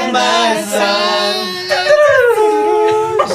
[0.00, 1.34] want my son.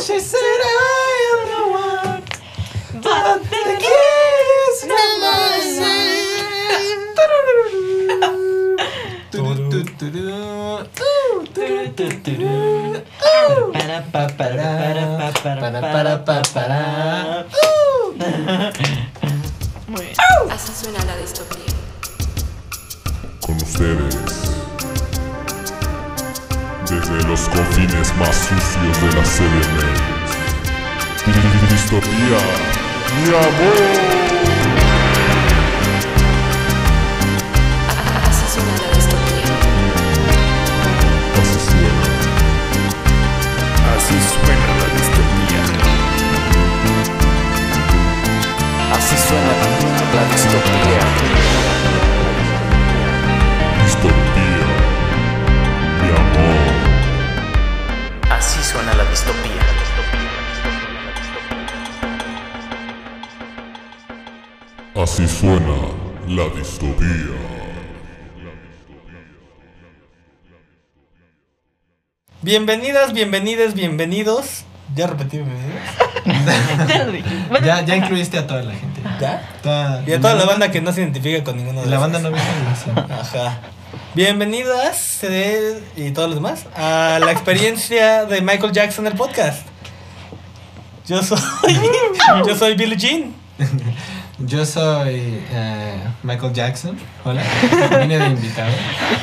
[0.02, 2.23] She said I am the one.
[3.04, 4.18] But the key
[4.70, 5.42] is not my.
[19.88, 20.16] Muy bien.
[20.52, 21.66] Así suena la distopía.
[23.41, 24.41] con ustedes.
[27.11, 30.31] Desde los confines más sucios de la CDMX.
[31.69, 32.39] Distopía,
[33.17, 33.79] mi amor.
[38.29, 39.53] Así suena la distopía.
[41.41, 42.05] Así suena.
[43.91, 45.63] Así suena la distopía.
[48.95, 49.67] Así suena la.
[50.31, 51.03] Distopía,
[59.33, 59.61] distopía.
[64.95, 65.75] Así suena
[66.27, 67.37] la distopía.
[72.41, 74.65] Bienvenidas, bienvenidas, bienvenidos.
[74.95, 75.81] Ya repetí bienvenidos.
[76.25, 77.07] Ya.
[77.49, 79.02] Bueno, Ya, ya incluiste a toda la gente.
[79.19, 79.41] ¿Ya?
[79.63, 82.19] Toda- Y a toda la banda que no se identifica con ninguno de La banda
[82.19, 82.97] no edición.
[82.99, 83.59] Ajá.
[84.14, 89.67] Bienvenidas CD y todos los demás a la experiencia de Michael Jackson el podcast.
[91.08, 91.39] Yo soy
[92.48, 93.33] yo soy Billie Jean.
[94.39, 96.98] Yo soy eh, Michael Jackson.
[97.25, 97.44] Hola.
[98.02, 98.72] Vine de invitado.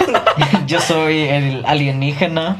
[0.66, 2.56] Yo soy el alienígena.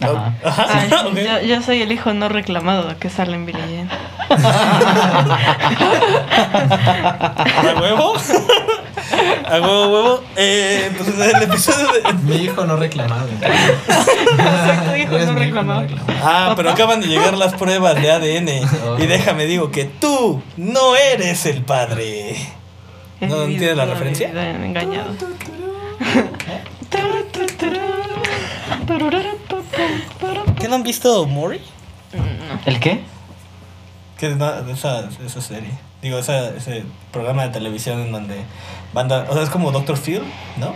[0.00, 0.86] Ajá.
[0.90, 3.88] yo, yo soy el hijo no reclamado que sale en Billie Jean.
[7.68, 8.14] ¿A huevo?
[9.48, 10.22] ¿A huevo, huevo?
[10.36, 12.12] Eh, pues el episodio de...
[12.24, 13.26] Mi hijo no reclamado.
[14.90, 15.86] tu hijo no reclamado.
[16.22, 19.02] Ah, pero acaban de llegar las pruebas de ADN.
[19.02, 22.36] Y déjame digo que tú no eres el padre.
[23.20, 24.28] ¿No entiendes la referencia?
[24.64, 25.10] Engañado.
[30.58, 31.60] ¿Qué no han visto Maury?
[32.66, 33.00] ¿El qué?
[34.36, 35.70] Na- de esa, de esa serie.
[36.02, 38.36] Digo, esa, ese programa de televisión en donde
[38.92, 39.26] banda.
[39.30, 40.22] O sea, es como Doctor Phil,
[40.56, 40.74] ¿no?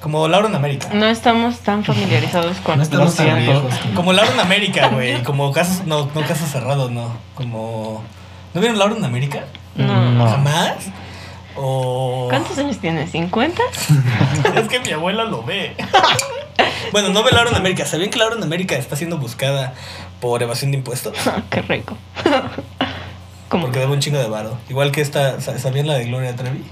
[0.00, 0.88] Como Laura en América.
[0.92, 3.62] No estamos tan familiarizados con No estamos Lo tan siento.
[3.62, 3.74] viejos.
[3.94, 5.22] Como Laura en América, güey.
[5.22, 5.86] Como casos.
[5.86, 7.16] No, no casos cerrados, no.
[7.34, 8.04] Como.
[8.52, 9.44] ¿No vieron Laura en América?
[9.74, 10.12] No.
[10.12, 10.30] No.
[10.30, 10.74] ¿Jamás?
[11.56, 12.26] O.
[12.28, 13.12] ¿Cuántos años tienes?
[13.14, 13.52] ¿50?
[14.54, 15.74] Es que mi abuela lo ve.
[16.92, 17.86] bueno, no ve Laura en América.
[17.86, 19.72] ¿Sabían que Laura en América está siendo buscada
[20.20, 21.16] por evasión de impuestos?
[21.50, 21.96] Qué rico.
[23.48, 23.64] ¿Cómo?
[23.64, 24.58] Porque debe un chingo de varo.
[24.68, 25.40] Igual que esta.
[25.40, 26.64] sa- ¿Sabían la de Gloria Trevi?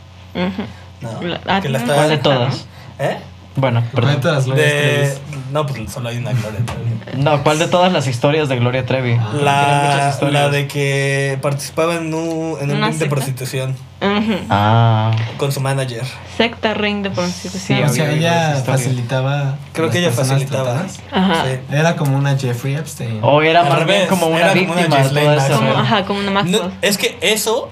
[1.01, 1.23] No.
[1.23, 1.95] La- ah, que la está.
[1.95, 2.67] ¿Cuál de todas?
[2.99, 3.19] ¿Eh?
[3.56, 4.20] Bueno, ¿Cuál de perdón.
[4.20, 5.19] todas las De...
[5.53, 7.22] No, pues solo hay una Gloria Trevi.
[7.22, 9.12] No, ¿cuál de todas las historias de Gloria Trevi?
[9.12, 9.28] Ah.
[9.31, 10.42] Tiene La, muchas historias.
[10.42, 14.34] la de que participaba en un, en un ¿Una ring de prostitución Ujú.
[14.50, 15.12] Ah.
[15.37, 16.03] con su manager.
[16.37, 17.78] Secta ring de prostitución.
[17.78, 19.54] Sí, O sea, ella facilitaba.
[19.72, 20.84] Creo que ella facilitaba.
[21.12, 21.44] Ajá.
[21.44, 21.59] Sí.
[21.71, 23.21] Era como una Jeffrey Epstein.
[23.22, 25.56] O era Al más revés, bien como una era como una víctima esa Maxwell.
[25.59, 26.42] Como, ajá, como una.
[26.42, 27.71] No, es que eso.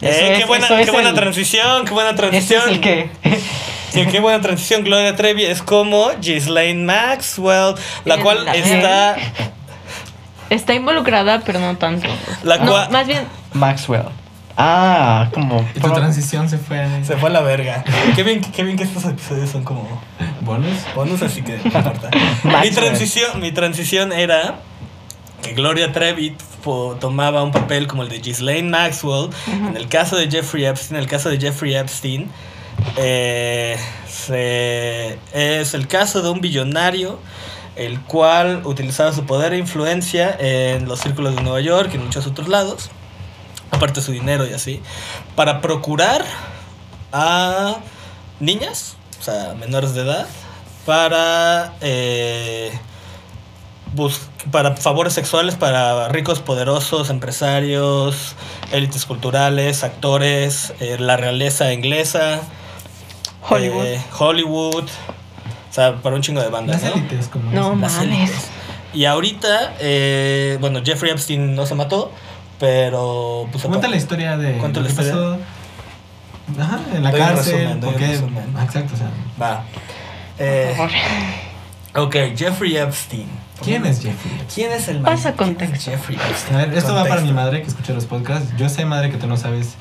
[0.00, 2.62] Eso Eh, es- qué buena, eso es qué buena el- transición, qué buena Ese transición.
[2.62, 3.10] es el que.
[3.94, 4.84] Sí, qué buena transición.
[4.84, 7.74] Gloria Trevi es como Ghislaine Maxwell,
[8.04, 9.16] la cual la- está.
[10.50, 12.08] Está involucrada, pero no tanto.
[12.42, 14.04] La no, cua- más bien, Maxwell.
[14.56, 15.66] Ah, como.
[15.74, 16.86] Y tu transición se fue.
[17.04, 17.82] Se fue a la verga.
[18.14, 20.00] Qué bien, qué bien que estos episodios son como
[20.42, 20.76] ¿Bonus?
[20.94, 22.10] bonus, así que no importa.
[22.62, 24.56] mi, transición, mi transición era
[25.42, 26.36] que Gloria Trevi
[27.00, 29.30] tomaba un papel como el de Ghislaine Maxwell.
[29.48, 32.30] En el caso de Jeffrey Epstein, en el caso de Jeffrey Epstein,
[32.96, 33.78] eh,
[35.32, 37.18] es el caso de un billonario
[37.76, 42.04] el cual utilizaba su poder e influencia en los círculos de Nueva York y en
[42.04, 42.90] muchos otros lados,
[43.70, 44.80] aparte su dinero y así,
[45.34, 46.24] para procurar
[47.12, 47.76] a
[48.38, 50.26] niñas, o sea, menores de edad,
[50.86, 52.72] para eh,
[54.50, 58.34] para favores sexuales para ricos, poderosos, empresarios,
[58.72, 62.40] élites culturales, actores, eh, la realeza inglesa,
[63.48, 63.84] Hollywood.
[63.86, 66.82] eh, Hollywood, o sea, para un chingo de bandas.
[66.82, 67.00] Las ¿no?
[67.00, 67.74] élites, como No.
[67.76, 67.98] Las Mames.
[68.20, 68.48] élites.
[68.92, 72.12] Y ahorita, eh, bueno, Jeffrey Epstein no se mató,
[72.60, 73.48] pero...
[73.50, 75.12] Pues, Cuenta la historia de Cuenta la historia.
[75.12, 75.38] pasó.
[76.62, 77.54] Ajá, en la Doy cárcel.
[77.56, 78.54] resumen, porque- resumen.
[78.62, 79.10] Exacto, o sea.
[79.40, 79.64] Va.
[80.38, 82.06] Eh, Por favor.
[82.08, 83.28] ok, Jeffrey Epstein.
[83.62, 84.32] ¿Quién es Jeffrey?
[84.54, 85.90] ¿Quién es el Pasa contexto.
[85.90, 86.56] Jeffrey A Epstein?
[86.58, 88.52] ver, esto va para mi madre que escucha los podcasts.
[88.58, 89.74] Yo sé, madre, que tú no sabes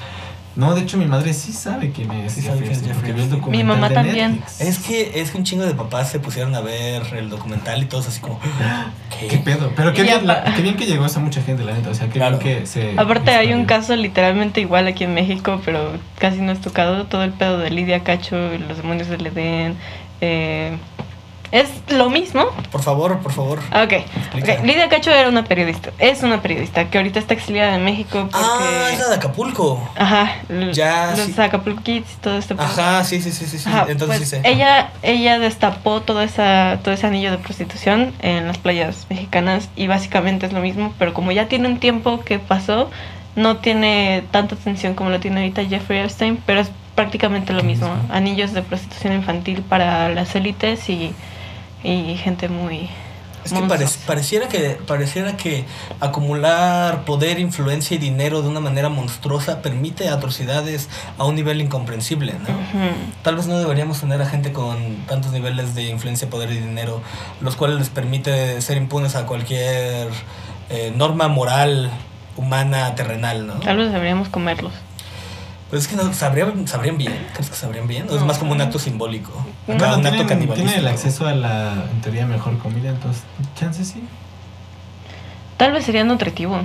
[0.55, 2.93] No, de hecho mi madre sí sabe quién es Sí sabe Jeffrey quién es Epstein,
[2.93, 3.41] Jeffrey porque vio el Epstein.
[3.41, 4.31] documental Mi mamá también.
[4.33, 4.61] Netflix.
[4.61, 7.85] Es que, es que un chingo de papás se pusieron a ver el documental y
[7.85, 8.39] todos así como,
[9.19, 9.27] ¿qué?
[9.27, 9.71] ¿Qué pedo?
[9.75, 11.89] Pero qué bien, la- qué bien que llegó a mucha gente, la neta.
[11.89, 12.37] O sea, qué Claro.
[12.37, 12.93] bien que se.
[12.97, 17.05] Aparte hay un caso literalmente igual aquí en México, pero casi no es tocado.
[17.05, 19.75] Todo el pedo de Lidia Cacho y los demonios del Edén.
[20.21, 20.77] eh,
[21.53, 22.45] es lo mismo.
[22.71, 23.59] Por favor, por favor.
[23.59, 24.53] Ok, Explica.
[24.53, 24.63] ok.
[24.65, 25.91] Lidia Cacho era una periodista.
[25.99, 28.37] Es una periodista que ahorita está exiliada en México porque...
[28.41, 29.87] Ah, es la de Acapulco.
[29.95, 30.31] Ajá,
[30.71, 31.35] Ya, los sí.
[31.39, 32.65] Acapulco Kids y todo este pedo.
[32.65, 33.59] Ajá, sí, sí, sí, sí.
[33.59, 33.69] sí.
[33.69, 34.41] Ajá, Entonces pues, sí sé.
[34.43, 39.85] Ella, ella destapó todo, esa, todo ese anillo de prostitución en las playas mexicanas y
[39.85, 42.89] básicamente es lo mismo, pero como ya tiene un tiempo que pasó,
[43.35, 47.93] no tiene tanta atención como lo tiene ahorita Jeffrey Epstein, pero es prácticamente lo mismo.
[48.11, 51.13] Anillos de prostitución infantil para las élites y,
[51.83, 52.89] y gente muy...
[53.45, 53.61] Es que
[54.05, 55.65] pareciera que pareciera que
[55.99, 60.87] acumular poder, influencia y dinero de una manera monstruosa permite atrocidades
[61.17, 62.47] a un nivel incomprensible, ¿no?
[63.21, 67.01] Tal vez no deberíamos tener a gente con tantos niveles de influencia, poder y dinero,
[67.41, 70.07] los cuales les permite ser impunes a cualquier
[70.69, 71.91] eh, norma moral
[72.37, 73.55] humana terrenal, ¿no?
[73.55, 74.73] Tal vez deberíamos comerlos.
[75.73, 77.17] Pues es que no, ¿sabrían, ¿sabrían bien?
[77.33, 78.07] ¿Crees que sabrían bien?
[78.07, 79.31] ¿O es más como un acto simbólico?
[79.65, 80.79] No, Acá, un acto tienen, tienen canibalístico.
[80.79, 83.23] el acceso a la, en teoría, mejor comida, entonces,
[83.55, 84.03] chance sí.
[85.57, 86.61] Tal vez sería nutritivo.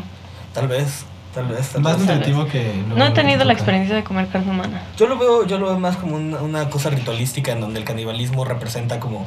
[0.52, 1.06] Tal vez,
[1.38, 1.69] tal vez.
[1.70, 2.73] Tal Más nutritivo que.
[2.96, 4.82] No he tenido la experiencia de comer carne humana.
[4.96, 7.85] Yo lo veo, yo lo veo más como una, una cosa ritualística en donde el
[7.85, 9.26] canibalismo representa como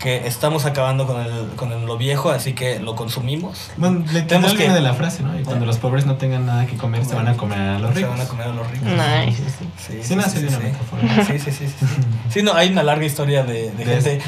[0.00, 3.70] que estamos acabando con, el, con el- lo viejo, así que lo consumimos.
[3.76, 5.38] Bueno, le Tenemos que- de la frase, ¿no?
[5.38, 7.90] Y cuando los pobres no tengan nada que comer, se van a comer a los
[7.90, 8.10] Se ricos.
[8.10, 8.88] van a comer a los ricos.
[8.88, 9.42] Nice.
[9.78, 11.24] Sí, Sí, metáfora.
[11.26, 11.86] Sí, sí, sí, sí, sí.
[12.30, 14.20] Sí, no, hay una larga historia de, de De gente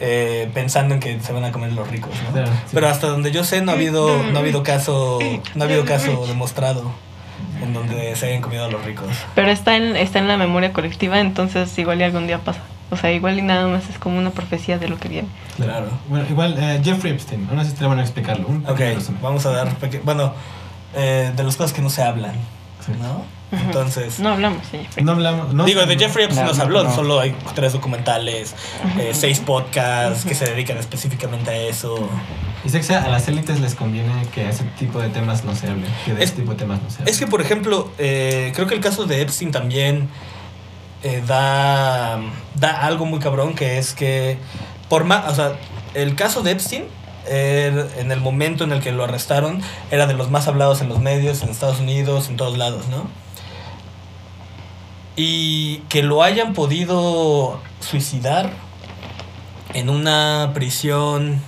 [0.00, 2.32] eh, pensando en que se van a comer los ricos, ¿no?
[2.32, 2.70] Claro, sí.
[2.72, 5.18] Pero hasta donde yo sé no ha habido, no ha habido caso,
[5.54, 6.90] no ha habido caso demostrado
[7.62, 9.06] en donde se hayan comido a los ricos.
[9.34, 12.60] Pero está en, está en la memoria colectiva, entonces igual y algún día pasa.
[12.90, 15.28] O sea, igual y nada más es como una profecía de lo que viene.
[15.56, 15.86] Claro.
[16.08, 18.48] Bueno, igual, eh, Jeffrey Epstein, aún así te van a explicarlo.
[18.48, 18.80] Un Ok,
[19.22, 19.68] vamos a dar,
[20.02, 20.32] bueno,
[20.96, 22.32] eh, de las cosas que no se hablan,
[22.84, 22.92] Sí.
[23.00, 23.24] ¿no?
[23.52, 25.04] Entonces, No hablamos de Jeffrey.
[25.04, 25.52] No hablamos.
[25.54, 26.94] No, digo, de Jeffrey Epstein No, no se no, habló, no.
[26.94, 28.54] solo hay tres documentales,
[28.98, 32.08] eh, seis podcasts que se dedican específicamente a eso.
[32.64, 35.68] Y sé que a las élites les conviene que ese tipo de temas no se
[35.68, 35.86] hable.
[36.04, 37.10] Que de Es- ese tipo de temas no se hable.
[37.10, 40.08] Es que, por ejemplo, eh, creo que el caso de Epstein también
[41.02, 42.20] eh, da,
[42.56, 44.36] da algo muy cabrón, que es que,
[44.90, 45.52] por más, o sea,
[45.94, 46.84] el caso de Epstein,
[47.26, 50.90] er- en el momento en el que lo arrestaron, era de los más hablados en
[50.90, 53.06] los medios, en Estados Unidos, en todos lados, ¿no?
[55.16, 58.50] Y que lo hayan podido suicidar
[59.74, 61.40] en una prisión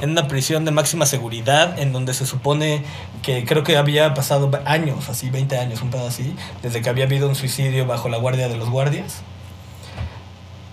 [0.00, 2.82] en una prisión de máxima seguridad en donde se supone
[3.22, 7.04] que creo que había pasado años, así 20 años, un pedo así, desde que había
[7.04, 9.22] habido un suicidio bajo la guardia de los guardias.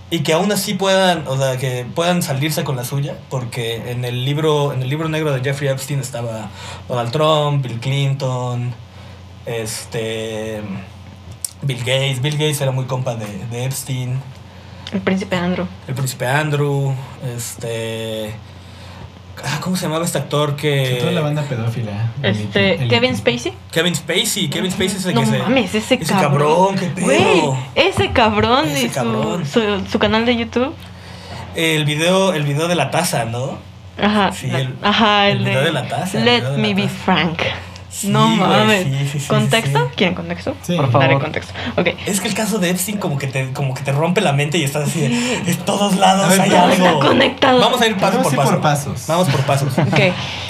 [0.10, 4.06] Y que aún así puedan, o sea, que puedan salirse con la suya, porque en
[4.06, 6.50] el libro, en el libro negro de Jeffrey Epstein estaba
[6.88, 8.74] Donald Trump, Bill Clinton,
[9.46, 10.62] este
[11.62, 14.20] Bill Gates, Bill Gates era muy compa de, de Epstein,
[14.94, 15.68] El príncipe Andrew.
[15.88, 16.94] el príncipe Andrew,
[17.36, 18.34] este
[19.44, 22.12] ah, ¿cómo se llamaba este actor que Toda la banda pedófila.
[22.24, 23.54] Este, El- el- Kevin Spacey.
[23.72, 26.30] Kevin Spacey, Kevin Spacey es el no que se mames, ese, ese cabrón.
[26.32, 27.06] cabrón, qué pedo.
[27.06, 27.42] Güey,
[27.76, 29.46] ese cabrón Ese y su, cabrón.
[29.46, 30.74] Su, su canal de YouTube.
[31.56, 33.58] el video el video de la taza, ¿no?
[34.00, 36.70] Ajá, Sí, la- el- ajá, el el, video de, de la taza, Let de me
[36.70, 37.40] la be frank.
[37.90, 38.84] Sí, no mames.
[38.84, 39.88] sí, sí, sí, ¿Contexto?
[39.88, 39.94] sí.
[39.96, 40.56] ¿Quieren contexto?
[40.62, 40.76] Sí.
[40.76, 41.22] Por Daré favor.
[41.24, 41.54] contexto.
[42.06, 44.58] Es que el caso de Epstein como que te como que te rompe la mente
[44.58, 46.74] y estás así de, en todos lados ver, hay todo algo.
[46.86, 47.60] está conectado.
[47.60, 48.52] Vamos a ir paso por paso.
[48.52, 49.06] por pasos.
[49.08, 49.70] Vamos por pasos.
[49.80, 50.00] Ok.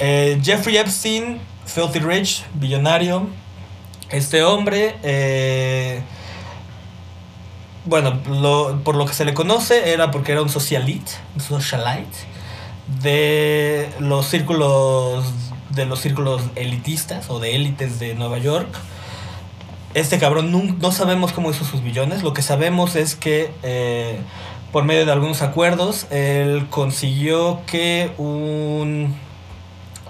[0.00, 3.28] Eh, Jeffrey Epstein, filthy rich, billonario.
[4.10, 6.00] Este hombre, eh,
[7.84, 12.18] bueno, lo- por lo que se le conoce era porque era un socialite, un socialite
[13.02, 15.24] de los círculos
[15.78, 18.68] de los círculos elitistas o de élites de Nueva York.
[19.94, 22.22] Este cabrón nun- no, sabemos cómo hizo sus billones.
[22.22, 24.18] Lo que sabemos es que eh,
[24.70, 29.14] por medio de algunos acuerdos él consiguió que un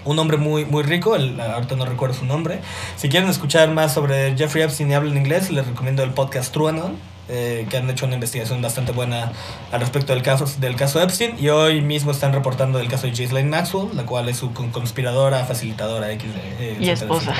[0.05, 2.61] un hombre muy, muy rico, el, ahorita no recuerdo su nombre.
[2.95, 6.95] Si quieren escuchar más sobre Jeffrey Epstein y hablan inglés, les recomiendo el podcast TrueAnon,
[7.29, 9.31] eh, que han hecho una investigación bastante buena
[9.71, 11.35] al respecto del caso, del caso Epstein.
[11.39, 14.71] Y hoy mismo están reportando el caso de Ghislaine Maxwell, la cual es su con-
[14.71, 17.33] conspiradora, facilitadora, X, eh, Y esposa.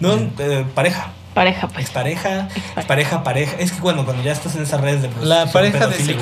[0.00, 1.08] No, eh, pareja.
[1.34, 1.84] Pareja, pues.
[1.84, 2.48] Expareja,
[2.86, 3.56] pareja, pareja.
[3.58, 6.16] Es que bueno, cuando ya estás en esas redes de La pareja de güey.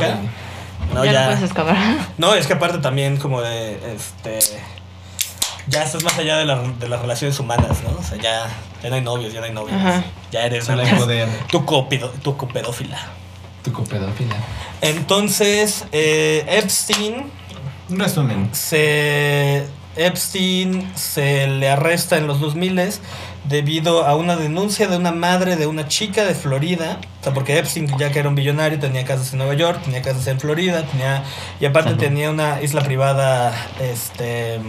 [0.93, 1.77] no, ya, ya, no puedes escapar.
[2.19, 4.39] no, es que aparte también como de este
[5.67, 7.97] ya estás más allá de, la- de las relaciones humanas, ¿no?
[7.99, 8.47] O sea, ya,
[8.85, 9.81] ya no hay novios, ya no hay novias.
[9.81, 10.05] Ajá.
[10.31, 11.27] Ya eres Solo más poder.
[11.51, 12.99] tu, copido, tu copedófila.
[13.63, 14.37] Tu copedófila.
[14.83, 17.31] Entonces, eh, Epstein
[17.89, 18.51] Un resumen.
[18.53, 22.79] se Epstein se le arresta en los 2000
[23.45, 27.59] debido a una denuncia de una madre de una chica de Florida, o sea, porque
[27.59, 30.83] Epstein ya que era un billonario tenía casas en Nueva York, tenía casas en Florida,
[30.85, 31.23] tenía
[31.59, 34.61] y aparte tenía una isla privada este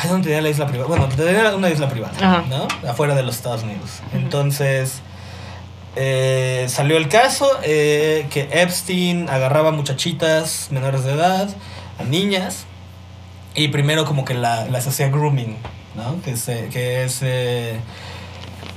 [0.00, 0.88] Ay, ¿dónde tenía la isla privada?
[0.88, 2.44] Bueno, tenía una isla privada, Ajá.
[2.48, 2.68] ¿no?
[2.88, 4.00] Afuera de los Estados Unidos.
[4.12, 5.00] Entonces,
[5.96, 11.48] eh, salió el caso eh, que Epstein agarraba muchachitas menores de edad,
[11.98, 12.64] a niñas,
[13.56, 15.56] y primero como que la, las hacía grooming,
[15.96, 16.22] ¿no?
[16.22, 17.18] Que, se, que es...
[17.22, 17.80] eh,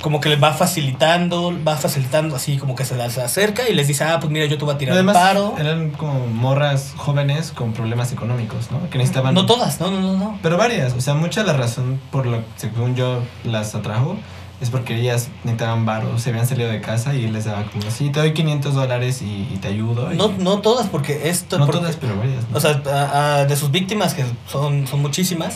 [0.01, 3.87] como que les va facilitando, va facilitando así, como que se las acerca y les
[3.87, 5.55] dice, ah, pues mira, yo te voy a tirar Además, el paro.
[5.59, 8.89] eran como morras jóvenes con problemas económicos, ¿no?
[8.89, 9.33] Que necesitaban.
[9.35, 10.39] No todas, no, no, no, no.
[10.41, 10.93] Pero varias.
[10.93, 14.17] O sea, mucha la razón por lo que, según yo, las atrajo
[14.59, 17.89] es porque ellas necesitaban varo, se habían salido de casa y él les daba como,
[17.89, 20.13] sí, te doy 500 dólares y, y te ayudo.
[20.13, 21.57] y- No, no todas, porque esto...
[21.57, 22.47] No porque- todas, pero varias.
[22.47, 22.57] ¿no?
[22.57, 25.55] O sea, a- a- de sus víctimas, que son, son muchísimas,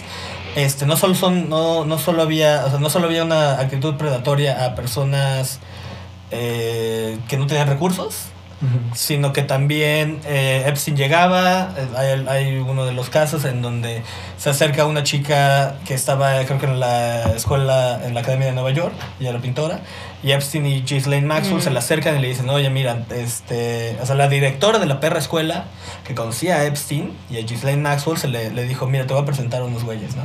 [0.55, 3.95] este, no solo son, no, no solo había, o sea, no solo había una actitud
[3.95, 5.59] predatoria a personas
[6.31, 8.27] eh, que no tenían recursos,
[8.93, 14.01] sino que también eh, Epstein llegaba, eh, hay, hay uno de los casos en donde
[14.37, 18.53] se acerca una chica que estaba creo que en la escuela, en la Academia de
[18.53, 19.81] Nueva York, ella era pintora,
[20.25, 21.61] y Epstein y Ghislaine Maxwell Mm.
[21.61, 24.99] se le acercan y le dicen, oye mira, este, o sea, la directora de la
[24.99, 25.65] perra escuela
[26.03, 29.21] que conocía a Epstein y a Ghislaine Maxwell se le, le dijo, mira, te voy
[29.21, 30.23] a presentar a unos güeyes, ¿no?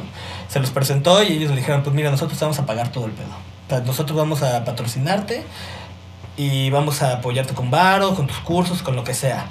[0.48, 3.04] Se los presentó y ellos le dijeron, pues mira, nosotros te vamos a pagar todo
[3.04, 3.28] el pedo.
[3.66, 5.44] O sea, nosotros vamos a patrocinarte
[6.36, 9.46] y vamos a apoyarte con varo, con tus cursos, con lo que sea.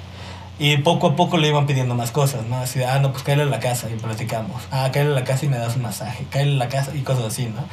[0.58, 2.58] Y poco a poco le iban pidiendo más cosas, ¿no?
[2.58, 4.60] Así ah, no, pues cállale a la casa y platicamos.
[4.72, 6.26] Ah, cállale a la casa y me das un masaje.
[6.30, 7.64] Cállale a la casa y cosas así, ¿no?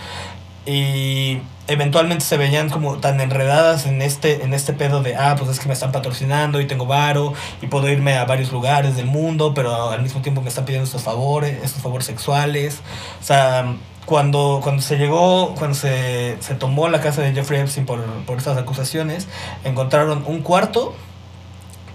[0.68, 5.50] Y eventualmente se veían como tan enredadas en este, en este pedo de, ah, pues
[5.50, 9.06] es que me están patrocinando y tengo varo y puedo irme a varios lugares del
[9.06, 12.82] mundo, pero al mismo tiempo me están pidiendo estos favores, estos favores sexuales.
[13.22, 17.86] O sea, cuando, cuando se llegó, cuando se, se tomó la casa de Jeffrey Epstein
[17.86, 19.30] por, por estas acusaciones,
[19.64, 20.94] encontraron un cuarto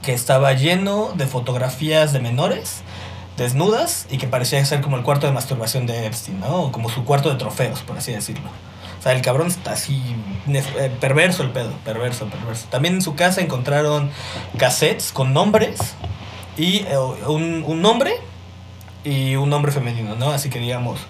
[0.00, 2.82] que estaba lleno de fotografías de menores
[3.36, 6.72] desnudas y que parecía ser como el cuarto de masturbación de Epstein, ¿no?
[6.72, 8.48] Como su cuarto de trofeos, por así decirlo.
[8.98, 10.00] O sea, el cabrón está así,
[10.48, 12.66] eh, perverso el pedo, perverso, perverso.
[12.70, 14.10] También en su casa encontraron
[14.58, 15.96] cassettes con nombres
[16.56, 18.12] y eh, un, un nombre
[19.04, 20.30] y un nombre femenino, ¿no?
[20.30, 21.00] Así que digamos,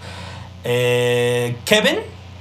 [0.64, 1.98] eh, Kevin,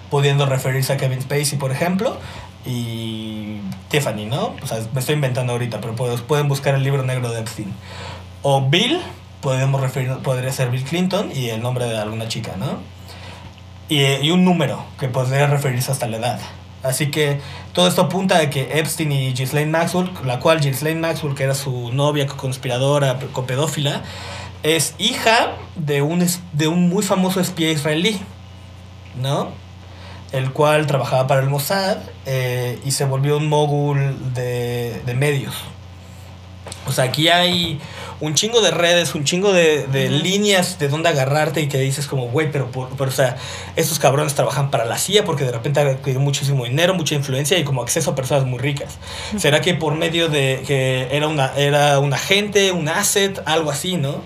[0.09, 2.17] pudiendo referirse a Kevin Spacey, por ejemplo,
[2.65, 3.57] y
[3.89, 4.55] Tiffany, ¿no?
[4.61, 7.73] O sea, me estoy inventando ahorita, pero pueden buscar el libro negro de Epstein.
[8.43, 9.01] O Bill,
[9.41, 12.79] podemos referir, podría ser Bill Clinton y el nombre de alguna chica, ¿no?
[13.89, 16.39] Y, y un número que podría referirse hasta la edad.
[16.83, 17.39] Así que
[17.73, 21.53] todo esto apunta a que Epstein y Ghislaine Maxwell, la cual Ghislaine Maxwell, que era
[21.53, 24.01] su novia conspiradora, copedófila,
[24.63, 28.19] es hija de un, de un muy famoso espía israelí,
[29.21, 29.49] ¿no?
[30.31, 35.53] El cual trabajaba para el Mossad eh, y se volvió un mogul de, de medios.
[36.87, 37.79] O sea, aquí hay
[38.19, 42.07] un chingo de redes, un chingo de, de líneas de dónde agarrarte y que dices
[42.07, 43.37] como, güey, pero, por- pero, o sea,
[43.75, 47.63] estos cabrones trabajan para la CIA porque de repente tienen muchísimo dinero, mucha influencia y
[47.63, 48.97] como acceso a personas muy ricas.
[49.37, 53.97] ¿Será que por medio de que era, una, era un agente, un asset, algo así,
[53.97, 54.21] no?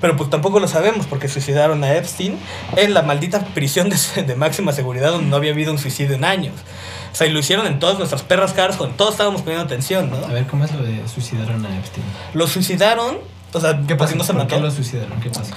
[0.00, 2.38] Pero pues tampoco lo sabemos porque suicidaron a Epstein
[2.76, 6.24] en la maldita prisión de, de máxima seguridad donde no había habido un suicidio en
[6.24, 6.54] años.
[7.16, 10.10] O sea, y lo hicieron en todas nuestras perras caras cuando todos estábamos poniendo atención,
[10.10, 10.18] ¿no?
[10.18, 12.04] A ver, ¿cómo es lo de suicidaron a Epstein?
[12.34, 13.16] Lo suicidaron,
[13.54, 14.16] o sea, ¿Qué pasó?
[14.16, 14.56] no se ¿Por mató.
[14.56, 15.18] qué lo suicidaron?
[15.22, 15.54] ¿Qué pasó?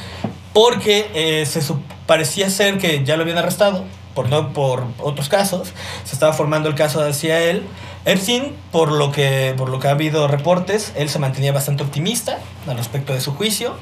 [0.53, 1.61] Porque eh, se
[2.05, 3.83] parecía ser que ya lo habían arrestado,
[4.15, 5.73] por no por otros casos.
[6.05, 7.63] Se estaba formando el caso hacia él.
[8.05, 12.39] Epstein, por lo que, por lo que ha habido reportes, él se mantenía bastante optimista
[12.69, 13.73] al respecto de su juicio.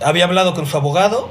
[0.00, 1.28] Había hablado con su abogado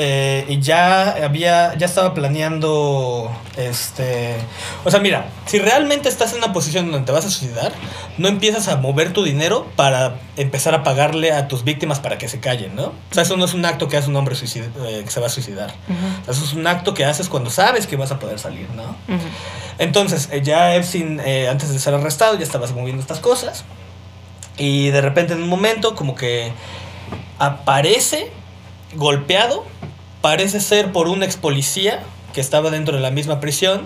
[0.00, 4.36] eh, y ya había ya estaba planeando este
[4.84, 7.72] o sea mira si realmente estás en una posición donde te vas a suicidar
[8.16, 12.28] no empiezas a mover tu dinero para empezar a pagarle a tus víctimas para que
[12.28, 15.02] se callen no o sea eso no es un acto que hace un hombre eh,
[15.04, 15.74] que se va a suicidar
[16.20, 18.68] O sea, eso es un acto que haces cuando sabes que vas a poder salir
[18.76, 18.94] no
[19.78, 23.64] entonces, eh, ya Epstein, antes de ser arrestado, ya estaba moviendo estas cosas.
[24.56, 26.52] Y de repente, en un momento, como que
[27.38, 28.32] aparece
[28.94, 29.64] golpeado.
[30.20, 32.00] Parece ser por un ex policía
[32.34, 33.82] que estaba dentro de la misma prisión.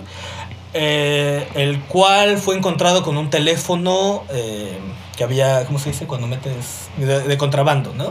[0.74, 4.78] eh, el cual fue encontrado con un teléfono eh,
[5.16, 6.06] que había, ¿cómo se dice?
[6.06, 8.10] Cuando metes de, de contrabando, ¿no?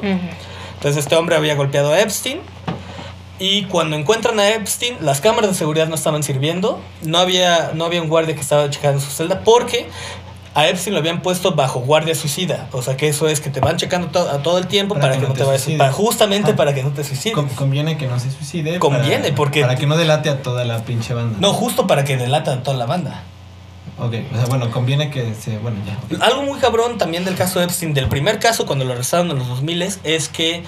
[0.75, 2.39] Entonces este hombre había golpeado a Epstein
[3.39, 6.79] Y cuando encuentran a Epstein, las cámaras de seguridad no estaban sirviendo.
[7.01, 9.89] No había, no había un guardia que estaba checando su celda porque
[10.53, 12.67] a Epstein lo habían puesto bajo guardia suicida.
[12.73, 15.13] O sea que eso es que te van checando to- a todo el tiempo para,
[15.17, 17.33] que, no te, vayas para- justamente para que no te suicides.
[17.35, 18.77] Con- conviene que no se suicide.
[18.79, 21.37] Conviene, para- porque- Para que no delate a toda la pinche banda.
[21.39, 23.23] No, justo para que delatan a toda la banda.
[23.97, 25.57] Ok, o sea, bueno, conviene que se.
[25.59, 26.25] Bueno, ya.
[26.25, 29.47] Algo muy cabrón también del caso Epstein, del primer caso cuando lo arrestaron en los
[29.47, 30.63] 2000 es que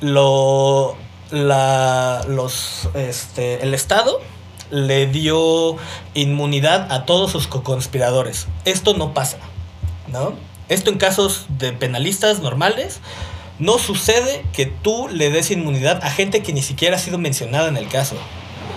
[0.00, 0.96] lo
[1.30, 4.20] la los este el Estado
[4.70, 5.76] le dio
[6.14, 8.46] inmunidad a todos sus co-conspiradores.
[8.64, 9.38] Esto no pasa,
[10.08, 10.34] ¿no?
[10.68, 13.00] Esto en casos de penalistas normales
[13.58, 17.68] no sucede que tú le des inmunidad a gente que ni siquiera ha sido mencionada
[17.68, 18.16] en el caso.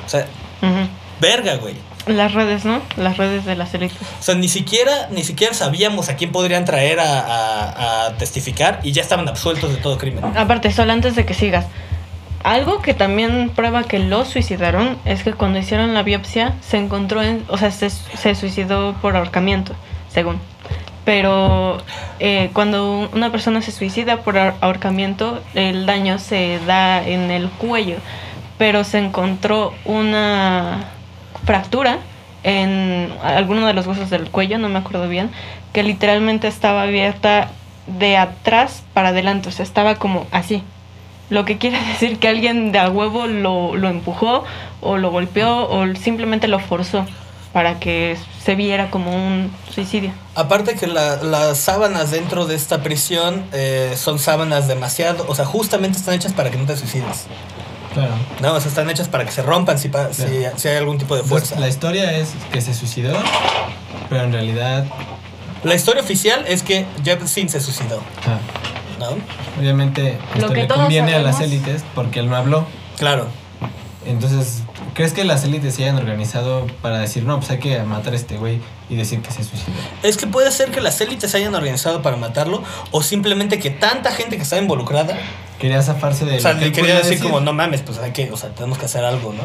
[0.06, 0.28] O sea,
[0.62, 0.88] Ujú.
[1.22, 1.76] verga, güey.
[2.06, 2.82] Las redes, ¿no?
[2.98, 3.98] Las redes de las élites.
[4.20, 8.82] O sea, ni siquiera, ni siquiera sabíamos a quién podrían traer a, a- a testificar
[8.84, 10.26] y ya estaban absueltos de todo crimen.
[10.36, 11.66] Aparte, solo antes de que sigas.
[12.44, 17.22] Algo que también prueba que lo suicidaron es que cuando hicieron la biopsia se encontró
[17.24, 19.74] en, o sea, se, se suicidó por ahorcamiento,
[20.10, 20.40] según.
[21.06, 21.78] Pero
[22.20, 27.50] eh, cuando una persona se suicida por ahor- ahorcamiento, el daño se da en el
[27.50, 27.96] cuello,
[28.58, 30.86] pero se encontró una
[31.46, 32.00] fractura
[32.44, 35.32] en alguno de los huesos del cuello, no me acuerdo bien,
[35.72, 37.50] que literalmente estaba abierta
[37.88, 40.62] de atrás para adelante, o sea, estaba como así.
[41.30, 44.44] Lo que quiere decir que alguien de a huevo lo, lo empujó
[44.82, 47.06] o lo golpeó o simplemente lo forzó
[47.54, 50.12] para que se viera como un suicidio.
[50.36, 55.46] Aparte que la- las sábanas dentro de esta prisión eh, son sábanas demasiado, o sea,
[55.46, 57.26] justamente están hechas para que no te suicides.
[57.94, 58.12] Claro.
[58.42, 60.58] No, o sea, están hechas para que se rompan si, pa- si, Claro.
[60.58, 61.62] si hay algún tipo de Entonces, fuerza.
[61.62, 63.14] la historia es que se suicidó,
[64.10, 64.86] pero en realidad.
[65.64, 68.40] La historia oficial es que Jefferson se suicidó, ah,
[69.12, 69.18] ¿no?
[69.60, 72.66] obviamente Lo esto que le todos conviene a las élites porque él no habló.
[72.98, 73.28] Claro.
[74.06, 78.14] Entonces, ¿crees que las élites se hayan organizado para decir, no, pues hay que matar
[78.14, 79.78] a este güey y decir que se suicidó?
[80.04, 83.70] Es que puede ser que las élites se hayan organizado para matarlo o simplemente que
[83.70, 85.18] tanta gente que está involucrada
[85.64, 88.30] Quería zafarse de O sea, le él quería decir, como, no mames, pues hay que,
[88.32, 89.44] o sea, tenemos que hacer algo, ¿no?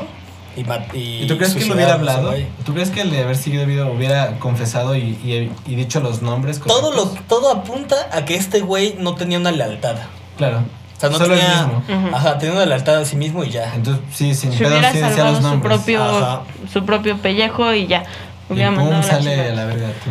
[0.58, 2.34] Y, y, ¿Y tú crees que lo hubiera hablado?
[2.66, 6.22] ¿Tú crees que el de haber seguido video hubiera confesado y, y- y dicho los
[6.22, 6.60] nombres?
[6.60, 9.96] Todo, lo, todo apunta a que este güey no tenía una lealtad.
[10.36, 10.58] Claro.
[10.96, 11.68] O sea, no Solo tenía.
[11.88, 12.16] el mismo.
[12.16, 13.72] Ajá, tenía una lealtad a sí mismo y ya.
[13.74, 15.76] Entonces, sí, sin Si pedo sí decía salvado los su nombres.
[15.78, 16.42] propio, Ajá.
[16.72, 18.02] su propio pellejo y ya.
[18.48, 19.52] Hubiera pum, mandado la sale chingada.
[19.52, 20.10] a la verga tú.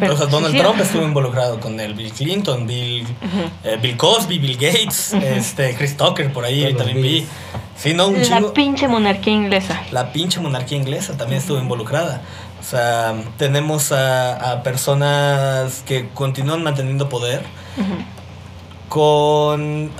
[0.00, 0.60] Pero o sea, Donald sí.
[0.60, 3.06] Trump estuvo involucrado con él, Bill Clinton, Bill,
[3.64, 7.26] eh, Bill Cosby, Bill Gates, este, Chris Tucker, por ahí también vi.
[7.76, 8.52] Sí, no, un La chingo.
[8.54, 9.82] pinche monarquía inglesa.
[9.90, 12.20] La pinche monarquía inglesa también estuvo involucrada.
[12.60, 17.42] O sea, tenemos a, a personas que continúan manteniendo poder
[18.88, 19.90] con,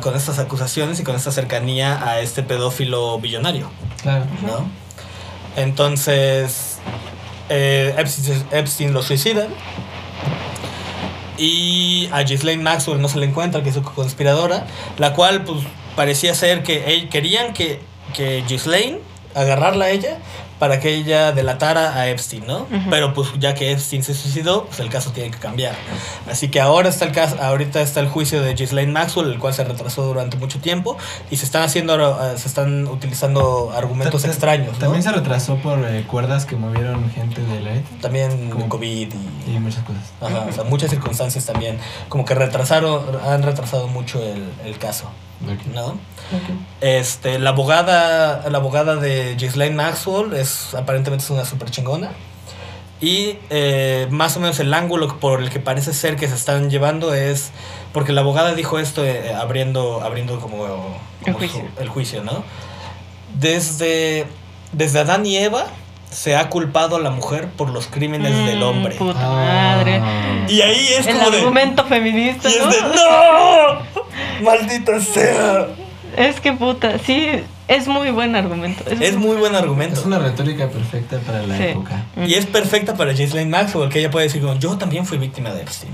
[0.00, 3.68] con estas acusaciones y con esta cercanía a este pedófilo billonario,
[4.00, 4.24] Claro.
[4.46, 4.66] ¿no?
[5.56, 6.78] Entonces,
[7.48, 7.94] eh,
[8.52, 9.48] Epstein, lo suicidan
[11.36, 14.66] y a Ghislaine Maxwell no se le encuentra, que es su conspiradora,
[14.98, 15.60] la cual pues
[15.94, 17.80] parecía ser que ell- querían que,
[18.14, 18.98] que Ghislaine
[19.34, 20.18] agarrarla a ella
[20.58, 22.66] para que ella delatara a Epstein, ¿no?
[22.90, 25.76] Pero pues ya que Epstein se suicidó, pues el caso tiene que cambiar.
[26.28, 29.54] Así que ahora está el caso, ahorita está el juicio de Ghislaine Maxwell, el cual
[29.54, 30.96] se retrasó durante mucho tiempo
[31.30, 31.94] y se están haciendo
[32.32, 34.78] eh, se están utilizando argumentos ta- extraños, ¿no?
[34.78, 39.12] También se retrasó por eh, cuerdas que movieron gente de la También Como- COVID
[39.46, 40.02] y y muchas cosas.
[40.20, 45.08] Ajá, o sea, muchas circunstancias también como que retrasaron, han retrasado mucho el, el caso,
[45.74, 45.98] ¿no?
[46.80, 52.10] Este, la abogada, la abogada de Ghislaine Maxwell es aparentemente es una super chingona.
[53.00, 56.68] Y eh, más o menos el ángulo por el que parece ser que se están
[56.68, 57.52] llevando es
[57.92, 60.66] porque la abogada dijo esto eh, abriendo, abriendo como,
[61.24, 61.60] como juicio.
[61.76, 62.42] su- el juicio, ¿no?
[63.38, 64.26] Desde,
[64.72, 65.66] desde Adán y Eva
[66.10, 68.94] se ha culpado a la mujer por los crímenes del Mm, hombre.
[68.96, 69.76] Puta Ah.
[69.76, 70.02] madre.
[70.48, 71.38] Y ahí es El como de...
[71.38, 72.70] argumento feminista, Y es ¿no?
[72.70, 73.97] de ¡No!
[74.42, 75.66] ¡Maldita sea!
[76.16, 77.28] Es que puta, sí,
[77.68, 78.82] es muy buen argumento.
[78.90, 80.00] Es muy buen argumento.
[80.00, 81.62] Es una retórica perfecta para la Sí.
[81.64, 82.02] época.
[82.26, 85.60] Y es perfecta para Ghislaine Maxwell, que ella puede decir, yo también fui víctima de
[85.60, 85.92] Epstein.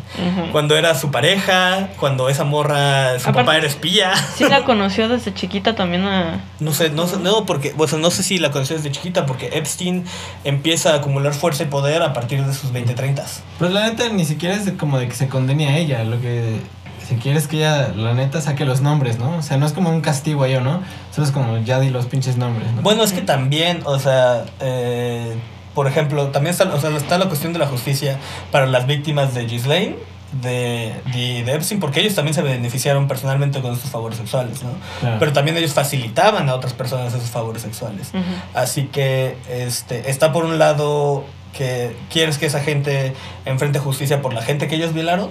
[0.52, 4.12] Cuando era su pareja, cuando esa morra, su Aparte- papá era espía.
[4.36, 6.40] Sí la conoció desde chiquita también a...
[6.60, 9.26] No sé, no sé, no, porque, o sea, no sé si la conoció desde chiquita,
[9.26, 10.04] porque Epstein
[10.44, 13.26] empieza a acumular fuerza y poder a partir de sus 20, 30.
[13.58, 16.04] Pero la neta ni siquiera es como de que se condene a ella.
[16.04, 16.60] Lo que
[17.06, 19.36] se quiere es que ella, la neta, saque los nombres, ¿no?
[19.36, 20.82] O sea, no es como un castigo a ella, ¿no?
[21.14, 22.82] Solo es como ya di los pinches nombres, ¿no?
[22.82, 25.34] Bueno, es que también, o sea, eh,
[25.74, 28.18] por ejemplo, también está, o sea, está la cuestión de la justicia
[28.50, 29.96] para las víctimas de Ghislaine
[30.42, 34.70] de, de, de Epstein, porque ellos también se beneficiaron personalmente con estos favores sexuales, ¿no?
[35.00, 35.16] Claro.
[35.18, 38.10] Pero también ellos facilitaban a otras personas esos favores sexuales.
[38.54, 41.24] Así que este, está por un lado
[41.56, 43.14] que quieres que esa gente
[43.44, 45.30] enfrente justicia por la gente que ellos violaron,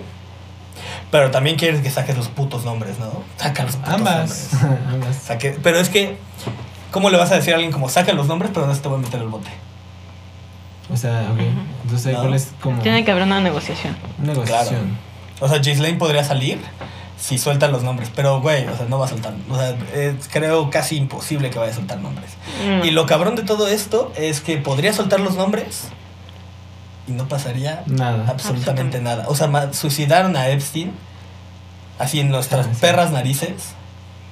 [1.12, 3.12] pero también quieres que saques los putos nombres, ¿no?
[3.38, 4.50] Saca los putos Ambas.
[4.54, 4.80] nombres.
[4.94, 5.30] Ambas.
[5.30, 6.18] Saque- pero es que,
[6.92, 8.90] ¿cómo le vas a decir a alguien como saca los nombres, pero no se te
[8.90, 9.50] va a meter el bote?
[10.92, 11.40] O sea, ok.
[11.84, 12.22] Entonces, ahí No.
[12.22, 13.96] ¿cuál es como Tiene que haber una negociación.
[14.22, 14.98] una negociación?
[15.40, 16.60] O sea, Ghislaine podría salir
[17.18, 19.34] si sueltan los nombres, pero güey, o sea, no va a soltar.
[19.50, 22.32] O sea, es, creo casi imposible que vaya a soltar nombres.
[22.68, 22.86] Mm.
[22.86, 25.86] Y lo cabrón de todo esto es que podría soltar los nombres
[27.08, 28.26] y no pasaría Nada.
[28.28, 29.26] absolutamente nada.
[29.28, 30.92] O sea, suicidaron a Epstein
[32.00, 32.72] así en nuestras sí.
[32.80, 33.74] perras narices,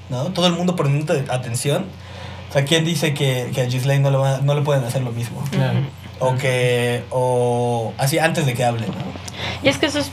[0.10, 0.26] ¿no?
[0.26, 1.86] Todo el mundo poniendo atención.
[2.50, 5.02] O sea, ¿quién dice que, que a Ghislaine no le, va- no le pueden hacer
[5.04, 5.44] lo mismo?
[5.52, 5.80] Claro.
[6.20, 8.94] O que, o así antes de que hable, ¿no?
[9.64, 10.10] Y es que esos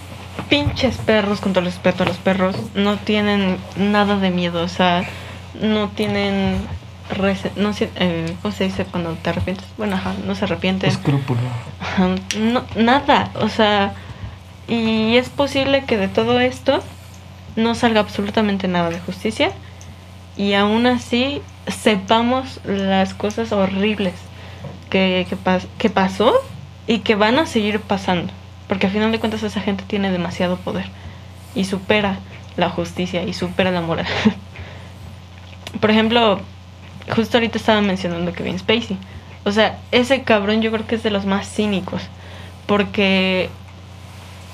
[0.48, 4.62] pinches perros, con todo el respeto a los perros, no tienen nada de miedo.
[4.62, 5.04] O sea,
[5.60, 6.56] no tienen.
[7.56, 9.66] No sé, eh, ¿Cómo se dice cuando te arrepientes?
[9.78, 10.90] Bueno, ajá, no se arrepienten.
[10.90, 11.40] Escrúpulo.
[12.38, 13.94] No, nada, o sea,
[14.68, 16.82] y es posible que de todo esto
[17.56, 19.50] no salga absolutamente nada de justicia
[20.36, 24.14] y aún así sepamos las cosas horribles
[24.90, 26.34] que, que, pas- que pasó
[26.86, 28.32] y que van a seguir pasando,
[28.68, 30.86] porque al final de cuentas esa gente tiene demasiado poder
[31.54, 32.18] y supera
[32.56, 34.06] la justicia y supera la moral.
[35.80, 36.40] Por ejemplo,
[37.14, 38.96] justo ahorita estaba mencionando Kevin Spacey.
[39.44, 42.02] O sea, ese cabrón yo creo que es de los más cínicos.
[42.66, 43.48] Porque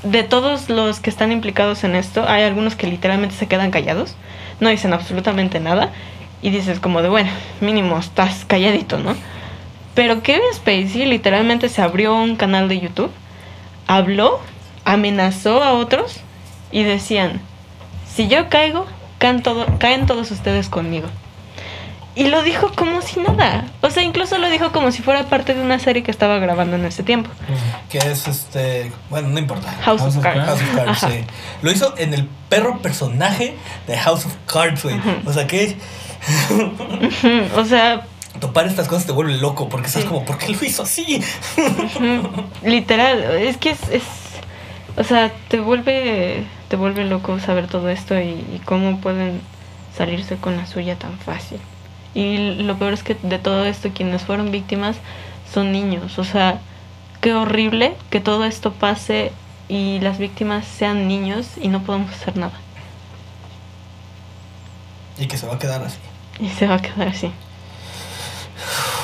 [0.03, 4.14] de todos los que están implicados en esto, hay algunos que literalmente se quedan callados,
[4.61, 5.90] no dicen absolutamente nada.
[6.43, 9.14] Y dices como de, bueno, mínimo estás calladito, ¿no?
[9.95, 13.11] Pero Kevin Spacey literalmente se abrió un canal de YouTube,
[13.87, 14.40] habló,
[14.85, 16.19] amenazó a otros
[16.71, 17.40] y decían,
[18.07, 18.87] si yo caigo,
[19.19, 21.07] caen, todo- caen todos ustedes conmigo.
[22.16, 23.66] Y lo dijo como si nada.
[23.81, 26.77] O sea, incluso lo dijo como si fuera parte de una serie que estaba grabando
[26.77, 27.29] en ese tiempo.
[27.90, 28.92] Que es este.
[29.11, 29.72] Bueno, no importa.
[29.83, 30.44] House, House of Cards.
[30.46, 31.24] House of Cards, sí.
[31.62, 33.57] Lo hizo en el perro personaje
[33.88, 34.94] de House of Cards, güey.
[35.27, 35.77] O sea que
[37.57, 38.07] O sea,
[38.40, 40.09] topar estas cosas te vuelve loco porque estás Sí.
[40.09, 41.20] como, ¿por qué lo hizo así?
[42.62, 44.03] literal, es que es, es-
[44.96, 49.40] o sea, te vuelve, te vuelve loco saber todo esto y, y cómo pueden
[49.96, 51.59] salirse con la suya tan fácil.
[52.14, 54.96] Y lo peor es que de todo esto quienes fueron víctimas
[55.53, 56.61] son niños, o sea,
[57.20, 59.33] qué horrible que todo esto pase
[59.68, 62.53] y las víctimas sean niños y no podemos hacer nada.
[65.18, 65.98] Y que se va a quedar así.
[66.40, 67.31] Y se va a quedar así.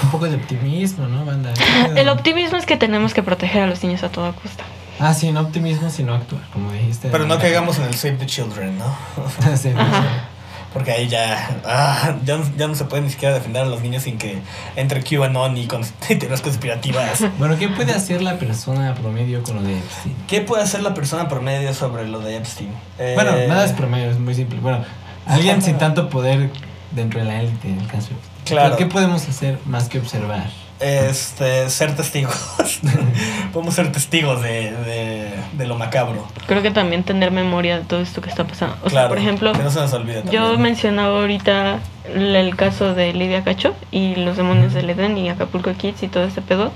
[0.02, 1.52] Un poco de optimismo, ¿no, banda?
[1.96, 4.64] El optimismo es que tenemos que proteger a los niños a toda costa.
[4.98, 7.08] Ah, sí, no optimismo, sino actuar, como dijiste.
[7.10, 8.96] Pero no caigamos en el Save the Children, ¿no?
[9.56, 10.28] Sí, Ajá.
[10.72, 13.80] Porque ahí ya, ah, ya, no- ya no se puede ni siquiera defender a los
[13.82, 14.38] niños sin que
[14.76, 17.24] entre QAnon y con teorías conspirativas.
[17.38, 20.14] Bueno, ¿qué puede hacer la persona promedio con lo de Epstein?
[20.28, 22.70] ¿Qué puede hacer la persona promedio sobre lo de Epstein?
[22.98, 24.60] Eh, Bueno, nada es promedio, es muy simple.
[24.60, 24.84] Bueno,
[25.26, 26.50] alguien sin tanto poder
[26.92, 28.30] dentro de la élite, en el caso de Epstein.
[28.44, 28.76] Claro.
[28.76, 30.48] ¿Qué podemos hacer más que observar?
[30.80, 32.36] Este, ser testigos.
[33.52, 36.26] Podemos ser testigos de, de, de lo macabro.
[36.46, 38.76] Creo que también tener memoria de todo esto que está pasando.
[38.82, 40.22] O sea, por ejemplo, que no se nos olvide.
[40.30, 41.78] yo mencionaba ahorita
[42.14, 46.08] el el caso de Lidia Cacho y los demonios del Edén y Acapulco Kids y
[46.08, 46.72] todo ese pedo.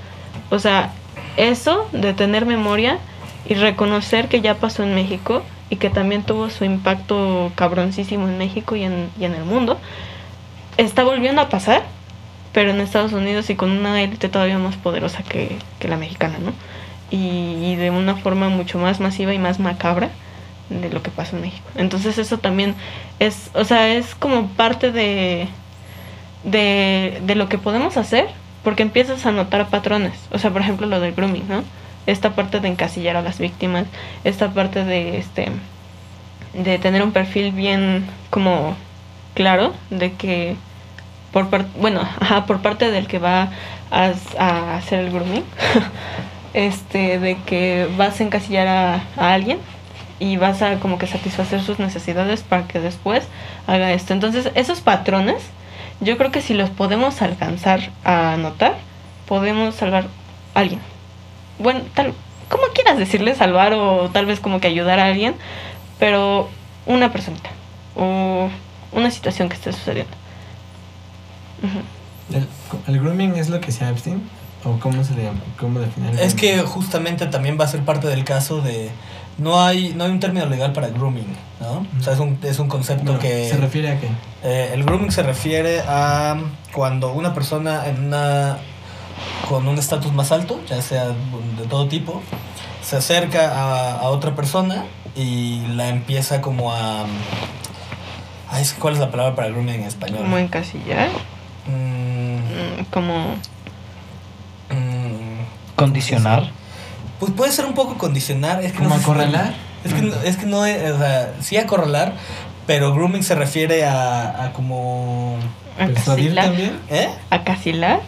[0.49, 0.91] O sea,
[1.37, 2.99] eso de tener memoria
[3.47, 8.37] y reconocer que ya pasó en México y que también tuvo su impacto cabroncísimo en
[8.37, 9.79] México y en, y en el mundo,
[10.77, 11.83] está volviendo a pasar,
[12.53, 16.37] pero en Estados Unidos y con una élite todavía más poderosa que, que la mexicana,
[16.39, 16.53] ¿no?
[17.11, 20.09] Y, de una forma mucho más masiva y más macabra
[20.69, 21.67] de lo que pasó en México.
[21.75, 22.75] Entonces eso también
[23.19, 25.47] es, o sea, es como parte de,
[26.43, 28.27] de, de lo que podemos hacer,
[28.63, 30.13] porque empiezas a notar patrones.
[30.31, 31.63] O sea, por ejemplo, lo del grooming, ¿no?
[32.07, 33.85] Esta parte de encasillar a las víctimas,
[34.23, 35.51] esta parte de este
[36.53, 38.75] de tener un perfil bien como
[39.33, 40.55] claro de que
[41.31, 43.49] por bueno, ajá, por parte del que va
[43.91, 45.43] a, a hacer el grooming,
[46.55, 49.59] este, de que vas a encasillar a, a alguien
[50.19, 53.27] y vas a como que satisfacer sus necesidades para que después
[53.67, 54.13] haga esto.
[54.13, 55.43] Entonces, esos patrones,
[55.99, 58.75] yo creo que si los podemos alcanzar a notar,
[59.27, 60.05] podemos salvar
[60.53, 60.79] a alguien.
[61.59, 62.13] Bueno, tal,
[62.47, 65.35] como quieras decirle salvar o tal vez como que ayudar a alguien,
[65.99, 66.47] pero
[66.85, 67.49] una personita
[67.97, 68.49] o
[68.93, 70.13] una situación que esté sucediendo.
[72.31, 72.47] ¿El,
[72.87, 74.21] el grooming es lo que sea Epstein?
[74.65, 75.39] ¿O cómo se le llama?
[75.59, 76.11] ¿Cómo definir?
[76.11, 78.89] el Es que justamente también va a ser parte del caso de,
[79.37, 81.27] no hay, no hay un término legal para grooming,
[81.59, 81.85] ¿no?
[81.99, 83.47] O sea, es un, es un concepto Bueno, que...
[83.49, 84.09] ¿Se refiere a qué?
[84.43, 86.37] Eh, el grooming se refiere a
[86.73, 88.57] cuando una persona en una
[89.47, 92.21] con un estatus más alto, ya sea de todo tipo,
[92.81, 97.05] se acerca a, a otra persona y la empieza como a...
[98.49, 100.19] Ay, ¿cuál es la palabra para grooming en español?
[100.19, 101.09] Como encasillar,
[101.67, 103.35] Mm, mm, como...
[105.75, 106.49] Condicionar.
[107.19, 108.63] pues puede ser un poco condicionar.
[108.63, 109.53] Es que ¿Como no acorralar?
[109.83, 112.13] Es que, no- es que no es, o sea, sí acorralar,
[112.65, 115.37] pero grooming se refiere a, a como...
[115.77, 116.45] ¿Persuadir Acasilar.
[116.45, 116.79] también?
[116.89, 117.09] ¿Eh?
[117.29, 118.01] Acasilar.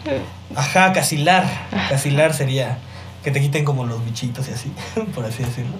[0.56, 1.44] Ajá, casilar.
[1.90, 2.78] Casilar sería
[3.22, 4.72] que te quiten como los bichitos y así,
[5.14, 5.76] por así decirlo.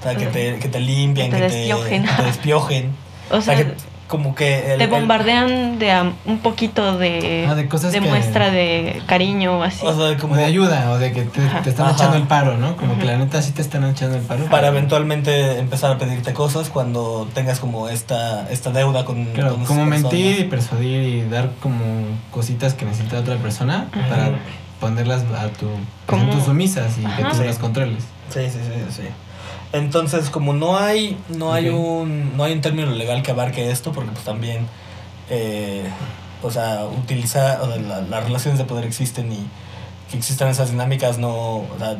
[0.00, 2.04] O sea, que te, que te limpian, Que que te te, despiojen.
[2.04, 2.96] que te despiojen.
[3.30, 3.74] O O sea, sea, que
[4.08, 4.72] como que...
[4.72, 9.02] el- te el- bombardean de am- un poquito de, Ah, de cosas que- muestra de
[9.06, 9.84] cariño o así.
[9.86, 11.62] o sea, Como de ayuda o de que te, Ajá.
[11.62, 11.94] te están Ajá.
[11.96, 12.76] echando el paro, ¿no?
[12.76, 14.44] Como que la neta sí te están echando el paro.
[14.46, 19.24] para eventualmente empezar a pedirte cosas cuando tengas como esta, esta deuda con...
[19.26, 21.82] Claro, con como mentir y persuadir y dar como
[22.30, 24.08] cositas que necesita otra persona Ajá.
[24.08, 24.30] para
[24.80, 25.66] ponerlas a tu...
[26.06, 27.44] Como- tus sumisas y que tú Sí.
[27.44, 28.04] las controles.
[28.28, 29.08] Sí, sí, sí, sí.
[29.74, 33.92] Entonces, como no hay, no hay un, no hay un término legal que abarque esto,
[33.92, 34.66] porque pues también,
[35.30, 35.84] eh,
[36.42, 39.46] o sea, utilizar, o sea, la- las relaciones de poder existen y
[40.10, 41.96] que existan esas dinámicas no, o sea,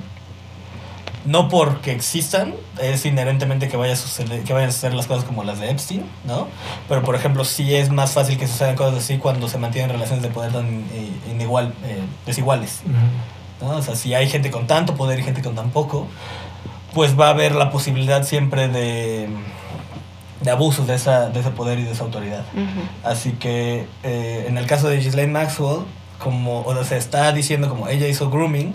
[1.24, 5.24] no porque existan es inherentemente que vaya a suceder, que vayan a suceder las cosas
[5.24, 6.48] como las de Epstein, ¿no?
[6.88, 10.22] Pero por ejemplo, sí es más fácil que sucedan cosas así cuando se mantienen relaciones
[10.22, 12.82] de poder tan eh, inigual, eh, desiguales.
[13.62, 13.70] ¿no?
[13.70, 16.06] O sea, si hay gente con tanto poder y gente con tan poco,
[16.94, 19.28] pues va a haber la posibilidad siempre de,
[20.40, 22.44] de abusos de, esa, de ese poder y de esa autoridad.
[23.02, 25.80] Así que eh, en el caso de Ghislaine Maxwell,
[26.18, 28.74] como, o se está diciendo como ella hizo grooming,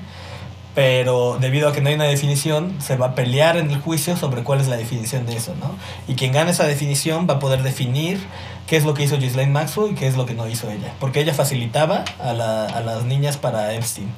[0.75, 4.15] pero debido a que no hay una definición, se va a pelear en el juicio
[4.15, 5.71] sobre cuál es la definición de eso, ¿no?
[6.07, 8.19] Y quien gane esa definición va a poder definir
[8.67, 10.93] qué es lo que hizo Ghislaine Maxwell y qué es lo que no hizo ella.
[10.99, 14.09] Porque ella facilitaba a, la- a las niñas para Epstein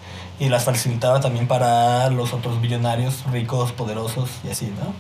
[0.41, 4.91] y las facilitaba también para los otros billonarios ricos, poderosos y así, ¿no?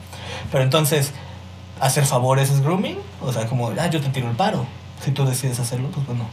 [0.51, 1.13] Pero entonces,
[1.79, 4.67] hacer favores es grooming, o sea, como, ah, yo te tiro el paro.
[5.03, 6.27] Si tú decides hacerlo, pues bueno,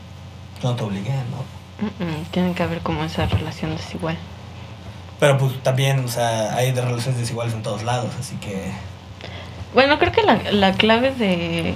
[0.63, 1.87] yo no te obligué, ¿no?
[1.87, 4.19] Mm, mm, Tiene que haber como esa relación desigual.
[5.19, 8.73] Pero pues también, o sea, hay de relaciones desiguales en todos lados, así que...
[9.73, 11.75] Bueno, creo que la, la clave de,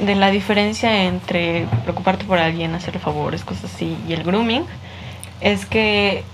[0.00, 4.64] de la diferencia entre preocuparte por alguien, hacerle favores, cosas así, y el grooming,
[5.40, 6.24] es que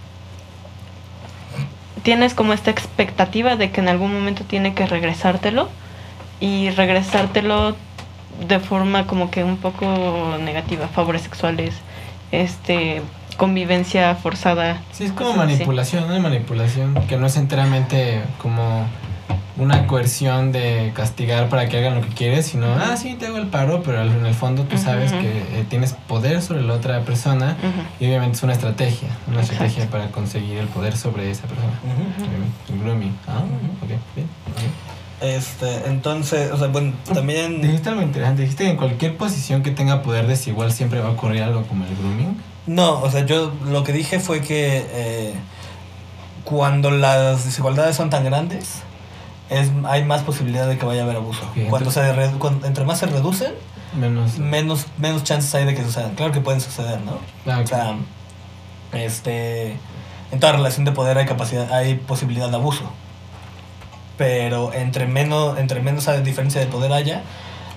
[2.03, 5.69] tienes como esta expectativa de que en algún momento tiene que regresártelo
[6.41, 7.77] y regresártelo
[8.47, 11.75] de forma como que un poco negativa, favores sexuales,
[12.33, 13.03] este
[13.37, 14.83] convivencia forzada.
[14.93, 15.39] Sí, es como así.
[15.39, 18.87] manipulación, una manipulación que no es enteramente como
[19.57, 23.37] una coerción de castigar para que hagan lo que quieres, sino, ah, sí, te hago
[23.39, 25.21] el paro, pero en el fondo tú sabes Ujú.
[25.21, 25.29] que
[25.61, 28.05] eh, tienes poder sobre la otra persona Ujú.
[28.05, 29.65] y obviamente es una estrategia, una Exacto.
[29.65, 31.73] estrategia para conseguir el poder sobre esa persona.
[31.85, 33.17] Obviamente, El grooming.
[33.29, 33.85] Ah, Ujú.
[33.85, 34.27] ok, bien.
[34.47, 35.23] ok.
[35.23, 37.61] Este, entonces, o sea, bueno, también...
[37.61, 41.13] Dijiste algo interesante, dijiste que en cualquier posición que tenga poder desigual siempre va a
[41.13, 42.37] ocurrir algo como el grooming.
[42.67, 45.35] No, o sea, yo lo que dije fue que eh,
[46.45, 48.83] cuando las desigualdades son tan grandes,
[49.51, 51.43] es, hay más posibilidad de que vaya a haber abuso.
[51.69, 53.53] Cuando entonces- se cuando- entre más se reducen,
[53.95, 54.39] Menos...
[54.39, 56.15] menos, menos chances hay de que sucedan.
[56.15, 57.19] Claro que pueden suceder, ¿no?
[57.51, 57.65] Ah, ok.
[57.65, 57.95] O sea,
[58.93, 59.77] este,
[60.31, 62.85] en toda relación de poder hay capacidad, hay posibilidad de abuso.
[64.17, 67.23] Pero entre menos, entre menos diferencia de poder haya,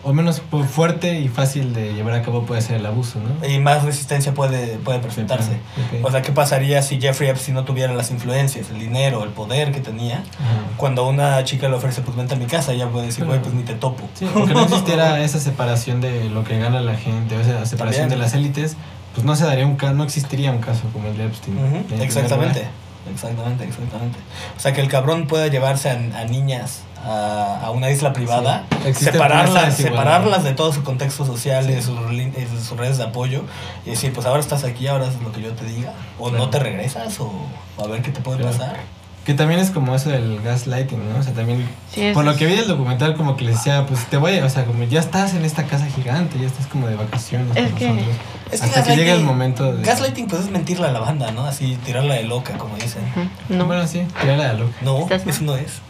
[0.06, 3.48] O menos fu- fuerte y fácil de llevar a cabo puede ser el abuso, ¿no?
[3.48, 5.52] y más resistencia puede, puede presentarse.
[5.54, 6.06] Ok.
[6.06, 9.72] O sea, ¿qué pasaría si Jeffrey Epstein no tuviera las influencias, el dinero, el poder
[9.72, 10.18] que tenía?
[10.18, 10.76] Ajá.
[10.76, 13.54] Cuando una chica le ofrece, pues vente a mi casa, ella puede decir, güey, pues
[13.54, 14.04] ni te topo.
[14.14, 18.10] Sí, porque no existiera esa separación de lo que gana la gente, o esa separación
[18.10, 18.20] También.
[18.20, 18.76] de las élites,
[19.16, 21.56] pues no se daría un caso, no existiría un caso como el de Epstein.
[21.88, 22.68] Primer Exactamente,
[23.12, 24.18] exactamente, exactamente.
[24.58, 28.66] O sea, que el cabrón pueda llevarse a, a niñas a, a una isla privada,
[28.86, 33.44] Sí, separarlas, separarlas de todo su contexto social de sus, de sus redes de apoyo
[33.86, 36.46] y decir, pues ahora estás aquí, ahora es lo que yo te diga, o Claro.
[36.46, 37.32] no te regresas, o,
[37.78, 38.58] o a ver qué te puede Claro.
[38.58, 38.78] pasar.
[39.26, 41.20] Que también es como eso del gaslighting, ¿no?
[41.20, 44.06] O sea, también, Sí, por lo que vi del documental, como que les decía, pues
[44.08, 46.88] te voy a, o sea, como ya estás en esta casa gigante, ya estás como
[46.88, 48.16] de vacaciones Es que- nosotros.
[48.52, 49.82] Es que Hasta que llega el momento de...
[49.84, 51.46] Gaslighting, pues es mentirle a la banda, ¿no?
[51.46, 53.02] Así, tirarla de loca, como dicen.
[53.50, 53.66] No.
[53.66, 54.74] Bueno, sí, tirarla de loca.
[54.82, 55.82] No, eso no es.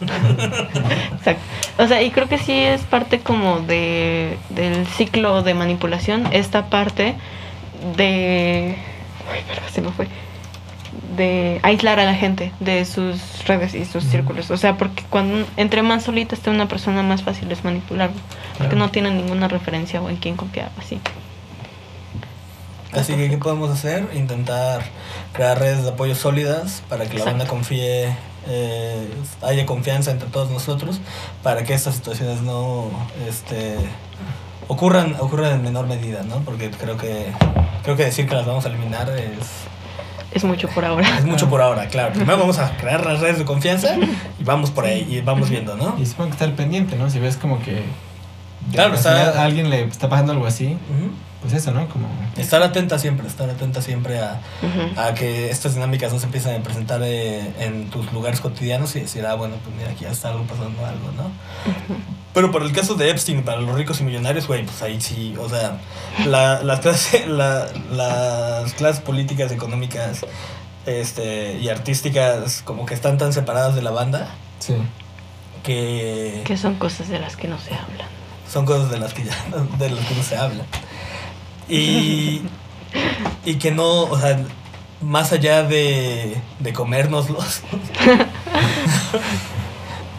[1.18, 1.42] Exacto.
[1.78, 6.66] O sea, y creo que sí es parte como de del ciclo de manipulación, esta
[6.70, 7.16] parte
[7.96, 8.76] de...
[9.32, 10.06] Ay, verga, se me fue.
[11.16, 14.50] De aislar a la gente de sus redes y sus círculos.
[14.50, 18.16] O sea, porque cuando entre más solita esté una persona, más fácil es manipularlo.
[18.58, 21.00] Porque no tienen ninguna referencia o en quién confiar, así.
[22.92, 24.08] Así que, ¿qué podemos hacer?
[24.14, 24.82] Intentar
[25.32, 28.14] crear redes de apoyo sólidas para que la banda confíe,
[28.46, 29.08] eh,
[29.42, 31.00] haya confianza entre todos nosotros,
[31.42, 32.90] para que estas situaciones no
[33.28, 33.76] este,
[34.68, 36.36] ocurran, ocurran en menor medida, ¿no?
[36.40, 37.32] Porque creo que,
[37.82, 39.66] creo que decir que las vamos a eliminar es,
[40.34, 41.18] Es mucho por ahora.
[41.18, 42.12] es mucho por ahora, claro.
[42.14, 45.76] Primero vamos a crear las redes de confianza y vamos por ahí y vamos viendo,
[45.76, 45.96] ¿no?
[46.00, 47.08] Y supongo que estar pendiente, ¿no?
[47.10, 47.82] Si ves como que.
[48.72, 51.10] Claro, está- a alguien le está pasando algo así, Ujú.
[51.44, 51.88] Pues eso, ¿no?
[51.88, 52.08] Como.
[52.36, 54.40] Estar atenta siempre, estar atenta siempre a,
[54.96, 59.00] a que estas dinámicas no se empiecen a presentar eh, en tus lugares cotidianos y
[59.00, 61.30] decir, ah, bueno, pues mira, aquí ya está algo pasando, algo, ¿no?
[62.32, 65.34] Pero por el caso de Epstein, para los ricos y millonarios, güey, pues ahí sí,
[65.38, 65.78] o sea,
[66.26, 70.20] la, las, clases, la- las clases políticas, económicas
[70.86, 74.28] este, y artísticas como que están tan separadas de la banda
[74.60, 74.74] Sí.
[75.62, 78.08] que Que son cosas de las que no se hablan.
[78.50, 79.34] son cosas de las que ya
[79.78, 80.64] de las que no se habla
[81.68, 82.42] y
[83.44, 84.38] y que no o sea
[85.00, 87.62] más allá de, de comérnoslos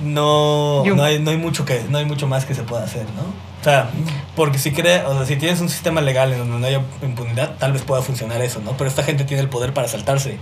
[0.01, 3.05] no no hay, no hay mucho que no hay mucho más que se pueda hacer
[3.15, 3.89] no o sea
[4.35, 7.55] porque si crea o sea si tienes un sistema legal en donde no haya impunidad
[7.57, 10.37] tal vez pueda funcionar eso no pero esta gente tiene el poder para saltarse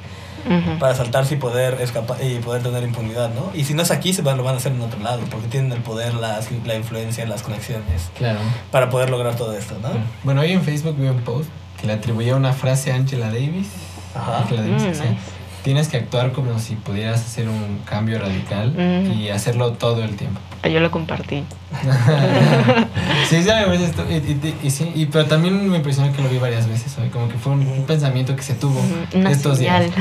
[0.80, 4.12] Para saltarse y poder escapar y poder tener impunidad no y si no es aquí
[4.14, 6.76] se van lo van a hacer en otro lado porque tienen el poder las, la
[6.76, 8.40] influencia las conexiones Claro.
[8.72, 9.90] para poder lograr todo esto, ¿no?
[10.24, 13.68] Bueno, hoy en Facebook vi un post que le atribuía una frase a Angela Davis.
[14.16, 14.40] Ajá.
[14.40, 15.04] Angela Davis Mm, nice.
[15.64, 19.12] Tienes que actuar como si pudieras hacer un cambio radical Mm.
[19.14, 20.40] y hacerlo todo el tiempo.
[20.66, 21.44] Ah, Yo lo compartí.
[23.30, 26.22] sí, sí, a veces esto- y, y- y sí, y- pero también me impresionó que
[26.22, 28.82] lo vi varias veces hoy, como que fue un, un pensamiento que se tuvo
[29.14, 29.84] Una estos señal.
[29.94, 29.98] días.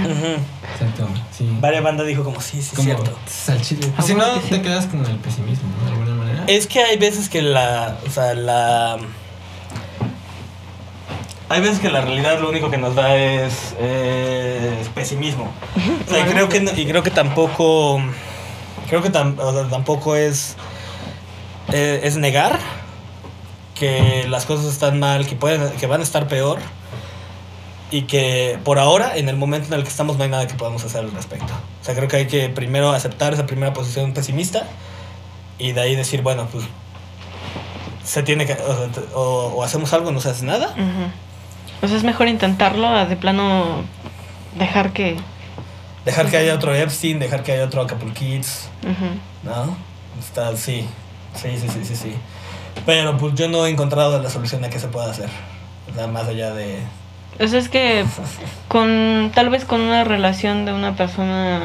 [0.72, 1.48] Exacto, sí.
[1.60, 3.18] Varias bandas dijo como, sí, sí, Como cierto.
[3.48, 3.88] al chile.
[3.96, 4.50] Ah, si no, sí.
[4.50, 5.84] te quedas con el pesimismo, ¿no?
[5.86, 6.44] De alguna manera.
[6.46, 8.98] Es que hay veces que la, o sea, la...
[11.48, 15.50] Hay veces que la realidad lo único que nos da es, es pesimismo.
[16.06, 18.00] O sea, y creo que, no- y creo que tampoco,
[18.88, 20.56] creo que tam- o sea, tampoco es,
[21.72, 22.58] eh, es negar
[23.74, 26.58] que las cosas están mal, que, pueden, que van a estar peor
[27.90, 30.54] y que por ahora, en el momento en el que estamos, no hay nada que
[30.54, 31.52] podamos hacer al respecto.
[31.80, 34.64] O sea, creo que hay que primero aceptar esa primera posición pesimista
[35.58, 36.64] y de ahí decir, bueno, pues
[38.04, 38.56] se tiene que,
[39.14, 40.68] o, hacemos algo, no se hace nada.
[40.70, 41.84] Ujú.
[41.84, 43.82] O sea, es mejor intentarlo de plano
[44.58, 45.16] dejar que...
[46.04, 49.06] Dejar que haya otro Epstein, dejar que haya otro Acapulco Kids, Ujú.
[49.44, 49.76] ¿no?
[50.18, 50.86] Está, sí,
[51.34, 52.14] sí, sí, sí, sí, sí.
[52.86, 55.28] Pero pues yo no he encontrado la solución a qué se puede hacer.
[55.90, 56.78] O sea, más allá de...
[57.40, 58.04] O sea, es que
[58.68, 61.60] con tal vez con una relación de una persona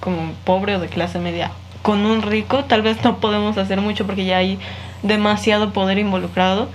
[0.00, 1.50] como pobre o de clase media
[1.82, 4.58] con un rico, tal vez no podemos hacer mucho porque ya hay
[5.02, 6.68] demasiado poder involucrado,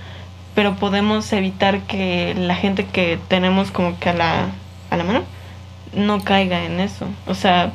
[0.54, 4.46] pero podemos evitar que la gente que tenemos como que a la,
[4.90, 5.24] a la mano
[5.94, 7.06] no caiga en eso.
[7.26, 7.72] O sea,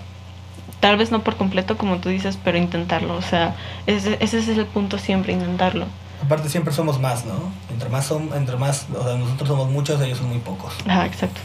[0.79, 3.15] tal vez no por completo como tú dices, pero intentarlo.
[3.15, 3.55] O sea,
[3.87, 5.85] ese, ese es el punto siempre, intentarlo.
[6.23, 7.51] Aparte siempre somos más, ¿no?
[7.71, 10.73] Entre más, son, entre más, o sea, nosotros somos muchos, ellos son muy pocos.
[10.87, 11.41] Ah, exacto.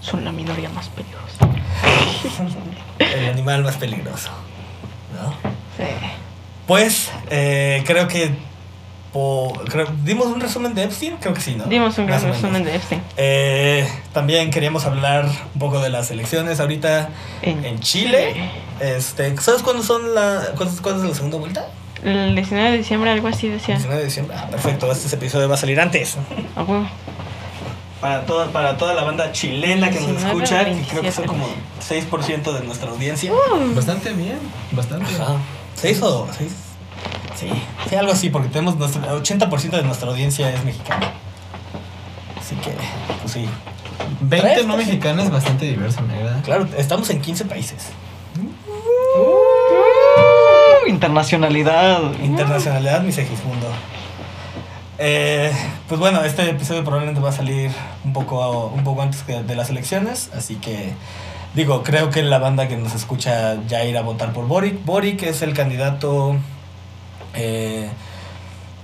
[0.00, 1.48] Son la minoría más peligrosa.
[2.98, 4.30] El animal más peligroso,
[5.14, 5.30] ¿no?
[5.76, 5.90] Sí.
[6.66, 8.34] Pues eh, creo que
[9.68, 11.64] creo- dimos un resumen de Epstein, creo que sí, ¿no?
[11.64, 13.02] Dimos un gran o resumen de Epstein.
[13.16, 17.10] Eh, también queríamos hablar un poco de las elecciones ahorita
[17.42, 18.50] En en Chile.
[18.80, 21.66] Este, ¿Sabes cuándo son la cuándo, cuándo es la segunda vuelta?
[22.02, 23.74] El 19 de diciembre, algo así decía.
[23.76, 24.36] 19 de diciembre.
[24.38, 26.16] Ah, perfecto, este episodio va a salir antes.
[26.56, 26.86] A huevo.
[28.00, 31.10] Para toda, para toda la banda chilena que nos 19 escucha, o que creo que
[31.10, 31.12] 27.
[31.12, 31.46] son como
[31.88, 33.30] 6% de nuestra audiencia.
[33.76, 34.38] Bastante bien,
[34.72, 35.14] bastante.
[35.14, 35.36] Ajá.
[35.76, 36.50] ¿Seis o seis?
[37.42, 37.50] Sí,
[37.88, 41.12] sí, algo así, porque tenemos nuestro 80% de nuestra audiencia es mexicana.
[42.38, 42.70] Así que,
[43.20, 43.48] pues sí.
[44.20, 46.40] 20 Tres, no pues, mexicanos bastante diverso, agrada.
[46.42, 47.88] Claro, estamos en 15 países.
[49.16, 52.00] Uh, internacionalidad.
[52.22, 53.66] Internacionalidad, mi Segismundo.
[54.98, 55.50] Eh,
[55.88, 57.72] pues bueno, este episodio probablemente va a salir
[58.04, 60.92] un poco, un poco antes que de las elecciones, así que
[61.54, 64.84] digo, creo que la banda que nos escucha ya irá a votar por Boric.
[64.84, 66.36] Boric es el candidato,
[67.34, 67.88] eh,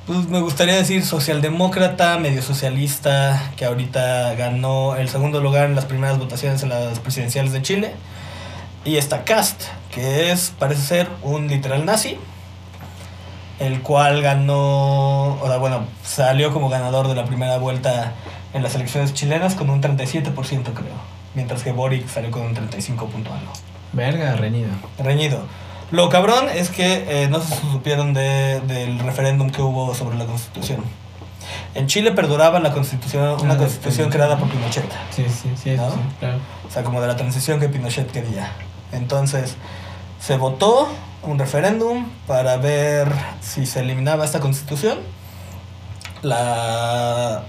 [0.06, 5.84] pues me gustaría decir socialdemócrata, medio socialista, que ahorita ganó el segundo lugar en las
[5.84, 7.94] primeras votaciones en las presidenciales de Chile.
[8.84, 12.18] Y está Cast, que es, parece ser, un literal nazi
[13.58, 18.12] el cual ganó, o sea, bueno, salió como ganador de la primera vuelta
[18.54, 21.18] en las elecciones chilenas con un 37% creo.
[21.34, 23.52] mientras que Boric salió con un 35 punto algo.
[23.92, 24.70] Verga, reñido.
[24.98, 25.42] Reñido.
[25.90, 30.26] Lo cabrón es que eh, no se supieron de- del referéndum que hubo sobre la
[30.26, 30.84] constitución.
[31.74, 34.84] En Chile perduraba la constitución, una Ah, constitución creada por Pinochet.
[35.10, 35.90] Sí, sí, sí, ¿No?
[35.90, 36.38] sí, claro.
[36.68, 38.52] O sea, como de la transición que Pinochet quería.
[38.92, 39.56] Entonces,
[40.20, 40.88] se votó
[41.22, 43.10] un referéndum para ver
[43.40, 44.98] si se eliminaba esta constitución.
[46.22, 47.44] La,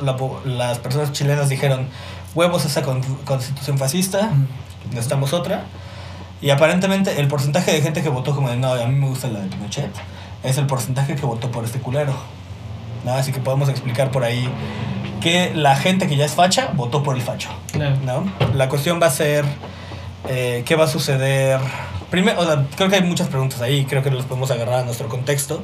[0.46, 1.88] las personas chilenas dijeron,
[2.36, 4.30] huevos esa con- constitución fascista,
[4.92, 5.66] necesitamos otra.
[6.42, 9.28] Y aparentemente el porcentaje de gente que votó como de, no, a mí me gusta
[9.28, 9.92] la de Pinochet,
[10.44, 12.14] es el porcentaje que votó por este culero.
[13.06, 13.14] ¿No?
[13.14, 14.50] Así que podemos explicar por ahí
[15.22, 17.50] que la gente que ya es facha votó por el facho.
[17.72, 17.96] Claro.
[18.04, 18.32] ¿no?
[18.54, 19.46] La cuestión va a ser
[20.28, 21.60] eh, qué va a suceder.
[22.10, 24.84] Primero, o sea, creo que hay muchas preguntas ahí, creo que los podemos agarrar a
[24.84, 25.64] nuestro contexto.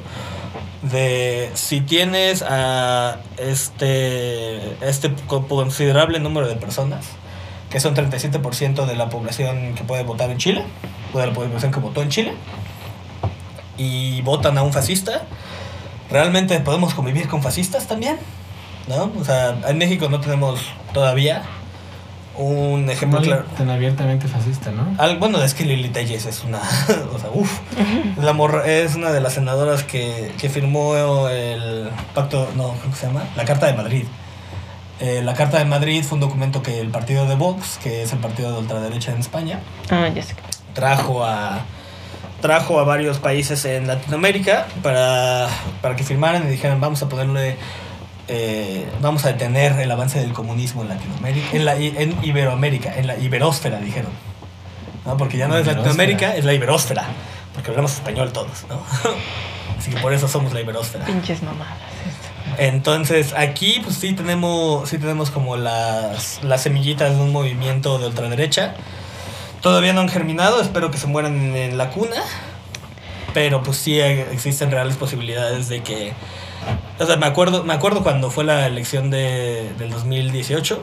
[0.82, 7.06] De si tienes a este, este co- considerable número de personas,
[7.76, 10.64] que son 37% de la población que puede votar en Chile,
[11.12, 12.32] o de la población que votó en Chile,
[13.76, 15.24] y votan a un fascista,
[16.10, 18.16] ¿realmente podemos convivir con fascistas también?
[18.88, 19.12] ¿No?
[19.20, 20.58] O sea, en México no tenemos
[20.94, 21.42] todavía
[22.38, 23.44] un ejemplo claro.
[23.58, 24.94] tan abiertamente fascista, ¿no?
[24.96, 26.60] Al- bueno, es que Lili Telles es una.
[27.14, 27.60] o sea, uff.
[28.16, 32.48] La morra- es una de las senadoras que, que firmó el pacto.
[32.56, 33.24] No, ¿cómo se llama?
[33.36, 34.04] La Carta de Madrid.
[35.00, 38.12] Eh, la Carta de Madrid fue un documento que el partido de Vox, que es
[38.12, 40.34] el partido de ultraderecha en España, Ah, ya sé.
[40.34, 40.42] que-
[40.74, 41.60] trajo a
[42.40, 45.48] trajo a varios países en Latinoamérica para,
[45.80, 47.56] para que firmaran y dijeran vamos a ponerle
[48.28, 52.94] eh, vamos a detener el avance del comunismo en Latinoamérica en la i- en Iberoamérica
[52.96, 54.10] en la iberósfera dijeron
[55.06, 55.16] ¿no?
[55.16, 55.66] porque ya no La es.
[55.66, 57.04] Latinoamérica es la iberósfera
[57.54, 58.80] porque hablamos español todos ¿no?
[59.78, 61.78] así que por eso somos la iberósfera Pinches mamadas.
[62.58, 68.06] Entonces aquí pues sí tenemos sí tenemos como las, las semillitas de un movimiento de
[68.08, 68.74] ultraderecha.
[69.60, 72.22] Todavía no han germinado, espero que se mueran en, en la cuna.
[73.36, 76.14] Pero pues sí eh, existen reales posibilidades de que...
[76.98, 80.82] O sea, me acuerdo, me acuerdo cuando fue la elección de, del 2018.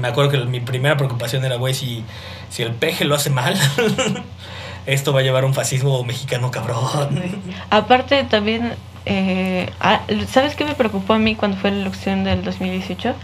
[0.00, 2.04] Me acuerdo que mi primera preocupación era, güey, si,
[2.50, 3.56] si el peje lo hace mal,
[4.86, 7.22] esto va a llevar a un fascismo mexicano cabrón.
[7.70, 8.74] Aparte también,
[9.06, 13.14] eh, ah, ¿sabes qué me preocupó a mí cuando fue la elección del 2018?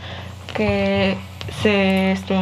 [0.55, 1.17] Que
[1.63, 2.35] se este,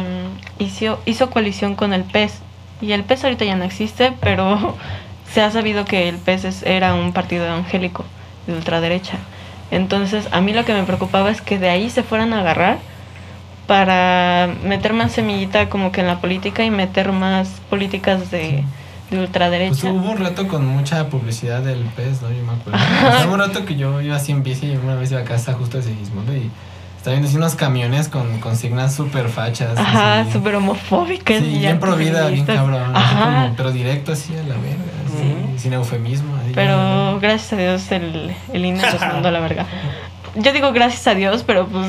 [0.59, 2.39] hizo, hizo coalición con el PES.
[2.81, 4.77] Y el PES ahorita ya no existe, pero
[5.31, 8.05] se ha sabido que el PES es- era un partido evangélico
[8.47, 9.17] de ultraderecha.
[9.71, 12.79] Entonces, a mí lo que me preocupaba es que de ahí se fueran a agarrar
[13.67, 18.65] para meter más semillita como que en la política y meter más políticas de,
[19.11, 19.69] de ultraderecha.
[19.69, 22.29] Pues hubo un rato con mucha publicidad del pez, ¿no?
[22.31, 22.79] Yo me acuerdo.
[23.07, 25.21] O sea, hubo un rato que yo iba así en bici y una vez iba
[25.21, 26.49] a casa justo de Sigismundo y
[26.97, 29.77] estaba viendo así unos camiones con consignas súper fachas.
[29.77, 31.39] Ajá, súper homofóbicas.
[31.39, 32.95] Sí, bien pro vida, bien cabrón.
[32.95, 33.25] Ajá.
[33.43, 36.35] como- pero directo así a la verga, así, sin eufemismo.
[36.37, 36.51] así.
[36.55, 39.65] Pero gracias a Dios el, el INE nos mandó a la verga.
[40.35, 41.87] Yo digo gracias a Dios, pero pues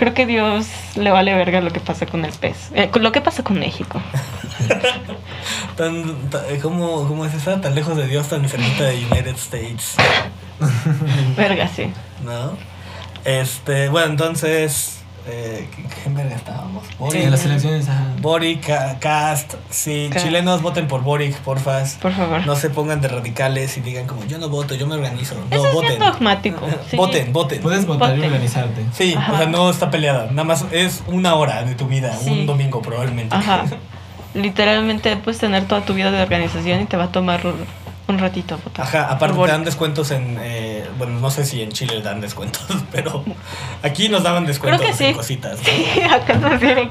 [0.00, 2.70] creo que Dios le vale verga lo que pasa con el pez.
[2.74, 4.00] Eh, lo que pasa con México.
[5.76, 7.60] Tan, ta- ¿cómo, ¿Cómo es esa?
[7.60, 9.96] Tan lejos de Dios, tan cerquita de United States.
[11.36, 11.92] Verga, sí.
[12.24, 12.56] ¿No?
[13.26, 14.99] Este, bueno, entonces.
[15.26, 15.68] Eh,
[16.02, 16.84] ¿qué, verga estábamos?
[16.86, 18.04] Sí, Boric, en las elecciones, ajá.
[18.20, 19.54] Boric, Ca- Cast.
[19.68, 20.24] Sí, Cast.
[20.24, 21.98] chilenos voten por Boric, porfas.
[22.00, 22.46] Por favor.
[22.46, 25.34] No se pongan de radicales y digan como yo no voto, yo me organizo.
[25.50, 25.98] No, Eso es voten.
[25.98, 26.66] bien dogmático.
[26.90, 26.96] sí.
[26.96, 27.60] Voten, voten.
[27.60, 28.84] Puedes votar y organizarte.
[28.92, 29.32] Sí, Ajá.
[29.32, 30.26] o sea, no está peleada.
[30.30, 32.30] Nada más es una hora de tu vida, Sí.
[32.30, 33.34] un domingo probablemente.
[33.36, 33.64] Ajá.
[34.34, 37.42] Literalmente puedes tener toda tu vida de organización y te va a tomar
[38.10, 38.86] un ratito votar.
[38.86, 42.20] Ajá, aparte Por te dan descuentos en, eh, bueno, no sé si en Chile dan
[42.20, 43.24] descuentos, pero
[43.82, 45.04] aquí nos daban descuentos Creo que sí.
[45.06, 45.58] en cositas.
[45.58, 45.64] ¿no?
[45.64, 46.90] Sí, acá nos dieron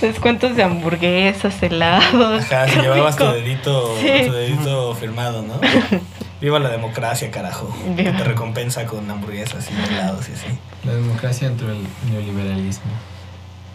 [0.00, 2.42] descuentos de hamburguesas, helados.
[2.44, 4.26] Ajá, si llevabas tu dedito, Sí.
[4.26, 5.60] tu dedito firmado, ¿no?
[6.40, 7.74] Viva la democracia, carajo.
[7.96, 8.10] Viva.
[8.12, 10.46] Que te recompensa con hamburguesas y helados y así.
[10.84, 11.78] La democracia dentro del
[12.10, 12.90] neoliberalismo.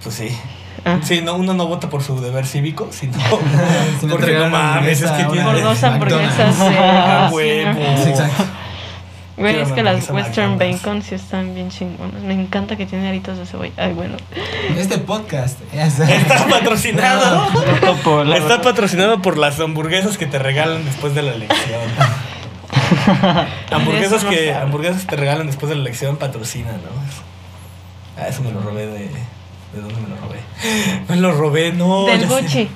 [0.04, 0.38] Pues sí.
[0.84, 1.00] Ah.
[1.04, 3.18] Sí, no, uno no vota por su deber cívico, sino
[4.02, 5.44] no porque no mames, es que tiene...
[5.44, 6.56] Por dos hamburguesas.
[6.58, 7.80] sí, Ah, huevo.
[8.04, 8.46] Sí, exacto.
[9.38, 10.60] Güey, es que las Western.
[10.60, 12.22] Bacon sí están bien chingonas.
[12.22, 13.72] Me encanta que tiene aritos de cebolla.
[13.78, 14.16] Ay, bueno.
[14.78, 17.48] Este podcast Está patrocinado.
[18.26, 21.82] La- Está patrocinado por las hamburguesas que te regalan después de la elección.
[23.72, 28.22] hamburguesas no que hamburguesas que te regalan después de la elección patrocinan, ¿no?
[28.22, 29.10] Ah, eso me lo robé de
[29.74, 30.40] ¿De dónde me lo robé?
[31.10, 32.06] Me lo robé, no.
[32.06, 32.28] Del.
[32.28, 32.68] Gucci.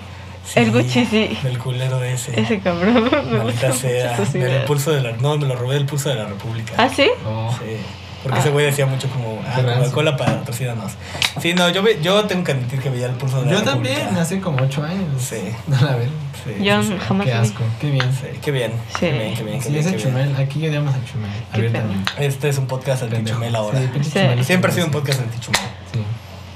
[0.55, 1.37] El Gucci, sí.
[1.43, 2.39] Del culero ese.
[2.39, 3.09] Ese cabrón.
[3.31, 4.17] Me gusta sea.
[4.19, 5.11] Del pulso de la.
[5.13, 6.73] No, me lo robé del pulso de la República.
[6.77, 7.07] ¿Ah, sí?
[7.25, 7.51] Oh.
[7.59, 7.77] Sí.
[8.23, 9.55] Porque ese güey decía mucho como, ah.
[9.55, 10.93] Coca-Cola patrocínanos.
[11.39, 13.61] Sí, no, yo, ve- yo tengo que admitir que veía el pulso de la Yo
[13.63, 14.21] también, República.
[14.21, 15.21] hace como ocho años.
[15.21, 15.37] Sí.
[15.67, 16.09] No la ven.
[16.43, 16.95] Sí, Yo sí, sí.
[17.07, 18.11] jamás Qué asco, qué bien.
[18.13, 18.71] Sí, qué bien.
[18.89, 18.99] Sí.
[18.99, 19.99] Qué bien, qué bien, qué Sí, bien, bien.
[19.99, 21.29] Chumel, aquí odiamos a Chumel.
[21.51, 22.11] Abiertamente.
[22.17, 23.79] Este es un podcast anti-chumel ahora.
[23.81, 25.61] Es Siempre ha sido un podcast anti-chumel.
[25.93, 25.99] Sí.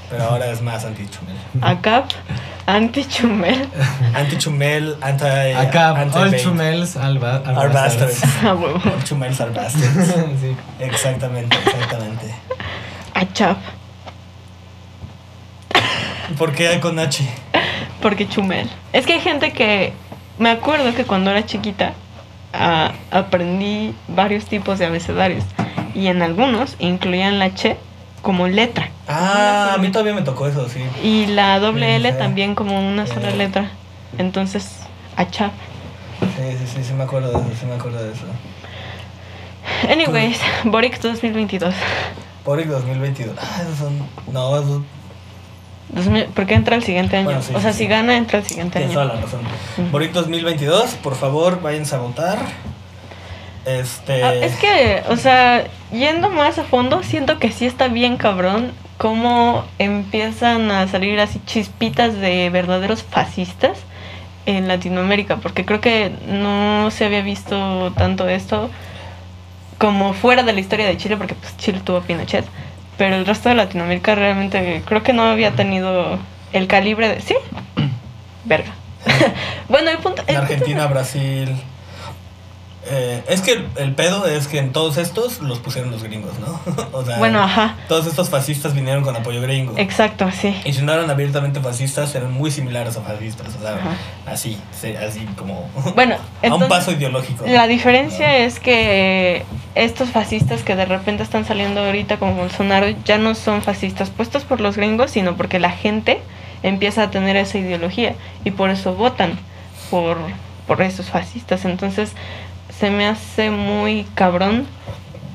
[0.10, 1.36] Pero ahora es más anti-chumel.
[1.62, 2.10] Acap,
[2.66, 3.68] anti-chumel.
[4.16, 5.26] Anti-chumel, anti.
[5.26, 8.24] Acá, anti all Chumels al ba- al Are bastards.
[8.44, 8.82] A huevo.
[8.84, 10.08] All chumels are bastards.
[10.42, 10.56] sí.
[10.80, 12.34] Exactamente, exactamente.
[13.14, 13.58] Achap,
[16.38, 17.24] ¿Por qué con H?
[18.02, 18.70] porque chumel.
[18.94, 19.94] Es que hay gente que.
[20.38, 21.94] Me acuerdo que cuando era chiquita
[22.54, 25.44] ah, aprendí varios tipos de abecedarios.
[25.94, 27.78] Y en algunos incluían la che
[28.22, 28.90] como letra.
[29.08, 30.82] Ah, a mí todavía me tocó eso, sí.
[31.04, 33.72] Y la doble Sí, L también como una sola letra.
[34.18, 34.82] Entonces,
[35.16, 35.52] achap.
[36.20, 38.26] Sí, sí, sí, sí me acuerdo de eso, sí me acuerdo de eso.
[39.90, 41.74] Anyways, Boric 2022.
[42.46, 43.36] Boric 2022.
[43.40, 43.98] Ah, esos son.
[44.32, 44.82] No, esos.
[45.90, 47.26] 2000 porque entra el siguiente año.
[47.26, 47.90] Bueno, sí, o sea, sí, si sí.
[47.90, 49.08] gana, entra el siguiente Tienes año.
[49.08, 49.42] toda la razón.
[49.92, 52.40] Boric 2022, por favor, váyanse a votar.
[53.66, 54.24] Este.
[54.24, 58.72] Ah, es que, o sea, yendo más a fondo, siento que sí está bien cabrón
[58.98, 63.78] cómo empiezan a salir así chispitas de verdaderos fascistas
[64.46, 68.70] en Latinoamérica, porque creo que no se había visto tanto esto
[69.78, 72.46] como fuera de la historia de Chile, porque pues Chile tuvo Pinochet,
[72.98, 76.20] pero el resto de Latinoamérica realmente creo que no había tenido
[76.52, 77.22] el calibre de...
[77.22, 77.36] Sí,
[78.46, 78.72] verga.
[79.70, 80.24] bueno, el punto...
[80.28, 81.56] En el punto- Argentina, Brasil.
[82.92, 86.60] Eh, es que el pedo es que en todos estos los pusieron los gringos, ¿no?
[86.92, 89.74] o sea, Bueno, ajá, todos estos fascistas vinieron con apoyo gringo.
[89.78, 90.56] exacto, sí.
[90.66, 93.48] Y si no eran abiertamente fascistas, eran muy similares a fascistas.
[93.56, 93.92] O sea, Ajá.
[94.26, 95.70] así, sí, así como.
[95.96, 97.46] Bueno, a un paso ideológico.
[97.48, 103.18] La diferencia es que estos fascistas que de repente están saliendo ahorita como Bolsonaro ya
[103.18, 106.20] no son fascistas puestos por los gringos, sino porque la gente
[106.64, 109.38] empieza a tener esa ideología y por eso votan
[109.92, 110.18] por,
[110.68, 111.66] por esos fascistas.
[111.66, 112.12] Entonces
[112.80, 114.66] se me hace muy cabrón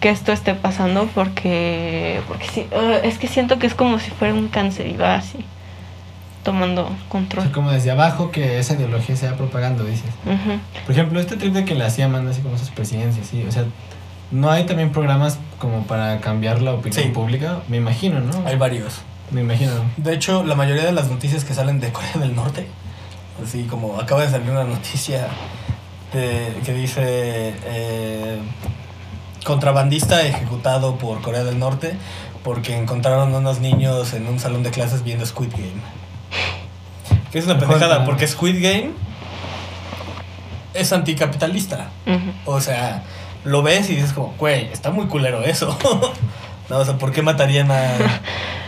[0.00, 4.10] que esto esté pasando porque, porque sí, uh, es que siento que es como si
[4.10, 5.38] fuera un cáncer y va así
[6.42, 7.44] tomando O control.
[7.44, 10.10] sea, como desde abajo que esa ideología sea propagando, dices.
[10.84, 13.44] Por ejemplo, este trip de que le hacía manda así como sus presidencias, sí.
[13.48, 13.64] O sea,
[14.30, 17.08] no hay también programas como para cambiar la opinión Sí.
[17.10, 18.46] pública, me imagino, ¿no?
[18.46, 19.00] Hay varios.
[19.30, 19.72] Me imagino.
[19.96, 22.66] De hecho, la mayoría de las noticias que salen de Corea del Norte,
[23.42, 25.28] así como acaba de salir una noticia
[26.18, 27.02] de- que dice
[27.64, 28.38] eh,
[29.44, 31.94] contrabandista ejecutado por Corea del Norte
[32.42, 35.80] porque encontraron unos niños en un salón de clases viendo Squid Game.
[37.32, 38.90] Que es una pendejada, porque Squid Game
[40.74, 41.88] es anticapitalista.
[42.44, 43.02] O sea,
[43.44, 45.76] lo ves y dices como, güey, está muy culero eso.
[46.68, 47.92] no, o sea, ¿por qué matarían a...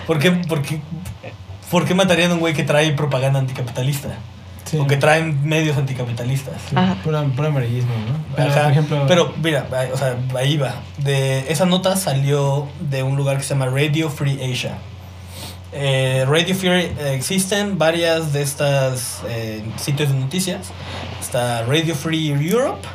[0.07, 0.81] ¿Por qué, por qué,
[1.71, 4.09] por qué matarían a un güey que trae propaganda anticapitalista?
[4.67, 4.79] Sí.
[4.79, 6.55] O que traen medios anticapitalistas.
[6.69, 6.97] Sí, Ajá.
[7.05, 8.19] pura, puro amarillismo, ¿no?
[8.37, 9.05] Pero, Ajá, por ejemplo.
[9.07, 10.75] pero mira, ahí- o sea, ahí va.
[10.99, 14.79] De, esa nota salió de un lugar que se llama Radio Free Asia.
[15.73, 20.69] Eh, Radio Free eh, existen varias de estas eh, sitios de noticias.
[21.21, 22.87] Está Radio Free Europe,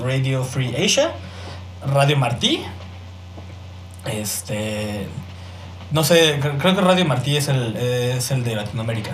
[0.00, 1.12] Radio Free Asia,
[1.86, 2.60] Radio Martí.
[4.06, 5.06] Este,
[5.92, 9.12] no sé, cre- creo que Radio Martí es el, es el de Latinoamérica.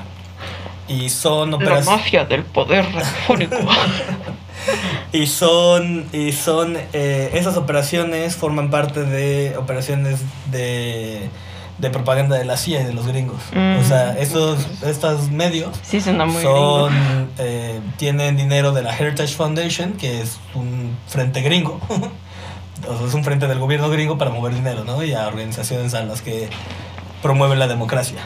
[0.89, 1.87] Y son La operaciones.
[2.01, 3.57] mafia del poder radiofónico.
[5.13, 10.21] Y son, y son eh, esas operaciones forman parte de operaciones
[10.51, 11.29] de,
[11.79, 13.41] de propaganda de la CIA y de los gringos.
[13.53, 13.79] Mm.
[13.79, 16.93] O sea, esos, estos medios Sí, suena muy son,
[17.39, 21.81] eh, tienen dinero de la Heritage Foundation, que es un frente gringo.
[22.89, 25.03] o sea, es un frente del gobierno gringo para mover dinero, ¿no?
[25.05, 26.49] Y a organizaciones a las que
[27.23, 28.21] promueven la democracia.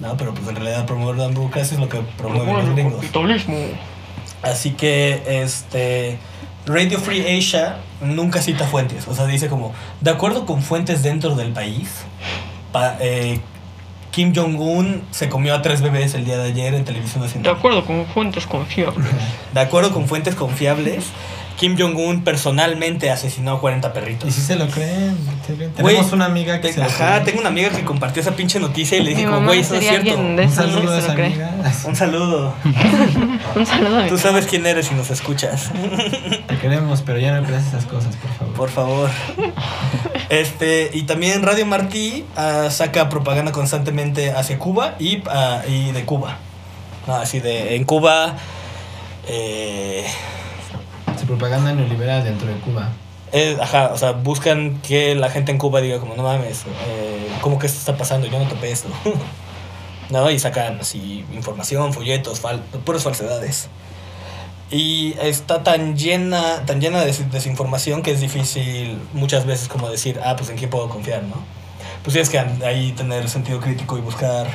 [0.00, 0.16] ¿No?
[0.16, 2.94] Pero pues en realidad promover la democracia es lo que promueven los gringos.
[2.96, 3.56] capitalismo.
[4.42, 6.18] Así que este
[6.66, 11.34] Radio Free Asia nunca cita fuentes, o sea, dice como, de acuerdo con fuentes dentro
[11.34, 11.90] del país,
[12.72, 13.40] pa- eh,
[14.12, 17.56] Kim Jong-un se comió a tres bebés el día de ayer en televisión De nacional.
[17.56, 19.06] acuerdo con fuentes confiables.
[19.52, 21.06] De acuerdo con fuentes confiables,
[21.58, 24.32] Kim Jong-un personalmente asesinó a 40 Y perritos.
[24.32, 25.16] si se lo creen.
[25.74, 27.24] Tenemos una amiga que Te- se Ajá, cree.
[27.26, 29.96] tengo una amiga que compartió esa pinche noticia y le dije güey, eso es cierto.
[30.10, 31.50] alguien de Un saludo a esa amiga.
[31.84, 32.54] Un saludo.
[33.56, 35.70] Un saludo Tú sabes quién eres si nos escuchas.
[36.46, 38.54] Te queremos, pero ya no creas esas cosas, por favor.
[38.54, 39.10] Por favor.
[40.28, 46.04] Este, y también Radio Martí ah, saca propaganda constantemente hacia Cuba y, ah, y de
[46.04, 46.36] Cuba.
[47.06, 48.36] No, así de en Cuba.
[49.26, 50.04] eh,
[51.28, 52.88] propaganda neoliberal dentro de Cuba.
[53.60, 57.58] Ajá, o sea, buscan que la gente en Cuba diga como, no mames, eh, ¿cómo
[57.58, 58.26] que esto está pasando?
[58.26, 58.88] Yo no topé esto.
[60.10, 60.30] ¿No?
[60.30, 62.40] Y sacan así información, folletos,
[62.84, 63.68] puras falsedades.
[64.70, 69.88] Y está tan llena, tan llena de des- desinformación que es difícil muchas veces como
[69.90, 71.36] decir, ah, pues en quién puedo confiar, ¿no?
[72.02, 74.46] Pues tienes que ahí tener sentido crítico y buscar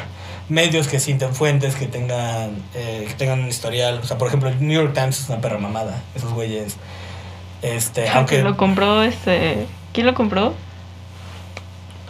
[0.50, 4.00] medios que sienten fuentes, que tengan, eh, que tengan un historial.
[4.04, 6.02] O sea, por ejemplo, el New York Times es una perra mamada.
[6.16, 6.78] Esos güeyes.
[7.62, 8.44] Este, Aunque aunque.
[8.44, 9.68] lo compró este.
[9.94, 10.54] ¿Quién lo compró?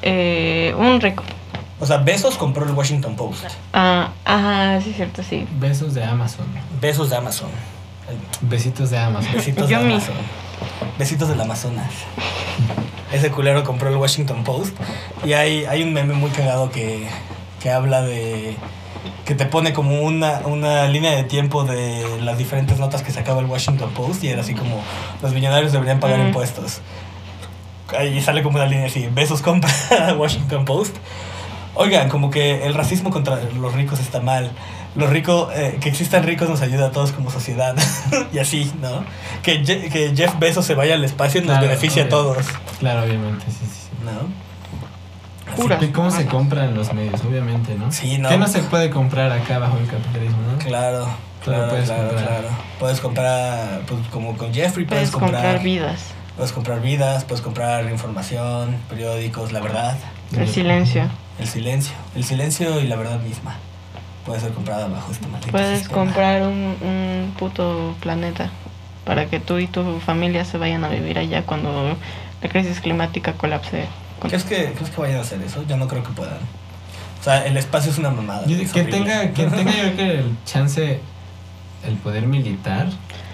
[0.02, 1.24] Eh, un rico.
[1.80, 3.46] O sea, Besos compró el Washington Post.
[3.74, 5.46] Ah, ah, sí, cierto, sí.
[5.60, 6.46] Besos de Amazon.
[6.80, 7.50] Besos de Amazon.
[8.42, 9.34] Besitos de Amazon.
[9.34, 9.76] Besitos de.
[9.76, 10.16] Amazon.
[10.98, 11.92] Besitos del Amazonas.
[13.12, 14.76] Ese culero compró el Washington Post.
[15.24, 17.08] Y hay, hay un meme muy cagado que,
[17.64, 18.56] que habla de.
[19.26, 23.40] que te pone como una, una línea de tiempo de las diferentes notas que sacaba
[23.40, 24.24] el Washington Post.
[24.24, 24.84] Y era así como:
[25.22, 26.28] los millonarios deberían pagar Mm.
[26.28, 26.82] impuestos.
[27.98, 29.72] Ahí sale como una línea así: Besos compra
[30.18, 30.96] Washington Post.
[31.76, 34.52] Oigan, como que el racismo contra los ricos está mal.
[34.96, 37.76] Los ricos, eh, que existan ricos nos ayuda a todos como sociedad.
[38.34, 39.04] y así, ¿no?
[39.42, 42.46] Que, Je- que Jeff Bezos se vaya al espacio nos Claro, beneficia a todos,
[42.80, 43.66] Claro, obviamente, sí, sí.
[43.66, 43.90] sí.
[44.06, 44.30] ¿no?
[45.56, 47.22] Puras ¿Y ¿Cómo se compran los medios?
[47.24, 47.92] Obviamente, ¿no?
[47.92, 48.30] Sí, no.
[48.30, 50.58] ¿Qué no se puede comprar acá bajo el capitalismo, no?
[50.60, 51.08] Claro,
[51.44, 52.28] claro, puedes claro, comprar.
[52.28, 52.48] claro.
[52.80, 56.02] Puedes comprar, pues como con Jeffrey, puedes, Puedes comprar, comprar, vidas.
[56.36, 59.98] Puedes comprar vidas, puedes comprar información, periódicos, la verdad,
[60.36, 61.08] El silencio.
[61.40, 61.94] el silencio.
[62.16, 63.56] El silencio y la verdad misma.
[64.26, 65.98] Puede ser comprada bajo este maldito Puedes sistema.
[66.00, 68.50] comprar un, un puto planeta
[69.06, 71.98] para que tú y tu familia se vayan a vivir allá cuando
[72.42, 73.86] la crisis climática colapse.
[74.28, 75.64] ¿Crees que, ¿Crees que vayan a hacer eso?
[75.68, 76.38] Yo no creo que puedan.
[77.20, 78.46] O sea, el espacio es una mamada.
[78.48, 79.00] Yo- es que horrible.
[79.00, 81.00] tenga, quien tenga yo creo que el chance,
[81.88, 82.88] el poder militar,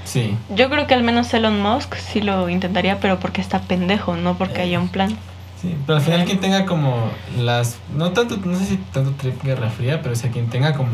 [0.05, 0.35] sí.
[0.55, 4.37] Yo creo que al menos Elon Musk sí lo intentaría, pero porque está pendejo, no
[4.37, 4.63] porque Eh.
[4.63, 5.15] haya un plan.
[5.61, 9.43] Sí, pero al final quien tenga como las, no tanto, no sé si tanto trip
[9.43, 10.91] Guerra Fría, pero o sea, quien tenga como,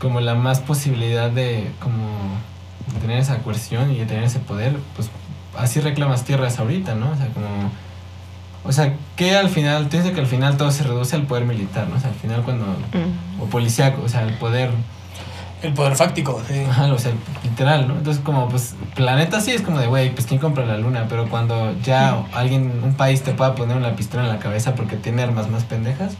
[0.00, 1.98] como la más posibilidad de como
[2.94, 5.10] de tener esa coerción y de tener ese poder, pues
[5.58, 7.10] así reclamas tierras ahorita, ¿no?
[7.10, 7.46] O sea, como,
[8.66, 11.44] o sea, que al final, tú dices que al final todo se reduce al poder
[11.44, 11.96] militar, ¿no?
[11.96, 13.42] O sea, al final cuando, Mm.
[13.42, 14.70] o policíaco, o sea, el poder
[15.62, 16.60] El poder fáctico, sí.
[16.68, 17.12] Ajá, o sea,
[17.42, 17.94] literal, ¿no?
[17.94, 21.06] Entonces, como, pues, planeta sí es como de, güey, pues, ¿quién compra la luna?
[21.08, 24.96] Pero cuando ya alguien, un país te pueda poner una pistola en la cabeza porque
[24.96, 26.12] tiene armas más pendejas,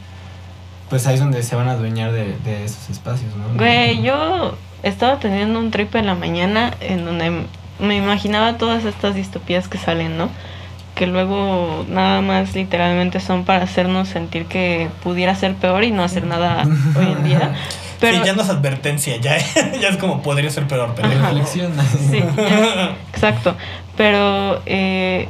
[0.89, 3.57] pues ahí es donde se van a adueñar de, de esos espacios, ¿no?
[3.57, 7.43] Güey, yo estaba teniendo un trip en la mañana en donde
[7.79, 10.29] me imaginaba todas estas distopías que salen, ¿no?
[10.97, 16.03] Que luego nada más literalmente son para hacernos sentir que pudiera ser peor y no
[16.03, 16.63] hacer nada
[16.97, 17.53] hoy en día.
[17.99, 19.37] Pero sí, ya no es advertencia, ya,
[19.81, 21.21] ya es como podría ser peor, pendejo.
[21.23, 21.71] Reflexión.
[22.11, 23.55] Sí, ya, exacto.
[23.95, 25.27] Pero eh,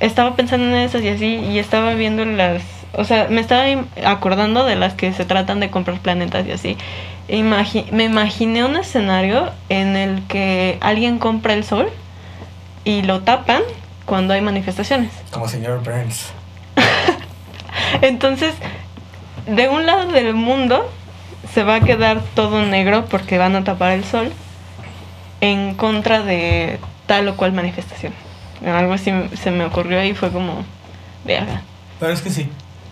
[0.00, 2.62] estaba pensando en esas y así, y estaba viendo las.
[2.94, 3.64] O sea, me estaba
[4.04, 6.76] acordando de las que se tratan de comprar planetas y así.
[7.28, 11.88] E imagi- me imaginé un escenario en el que alguien compra el sol
[12.84, 13.62] y lo tapan
[14.04, 15.10] cuando hay manifestaciones.
[15.30, 16.26] Como señor Burns.
[18.02, 18.54] Entonces,
[19.46, 20.90] de un lado del mundo
[21.52, 24.32] se va a quedar todo negro porque van a tapar el sol
[25.40, 28.12] en contra de tal o cual manifestación.
[28.64, 30.64] Algo así se me ocurrió y fue como,
[31.24, 31.62] verga.
[31.98, 32.48] Pero es que sí,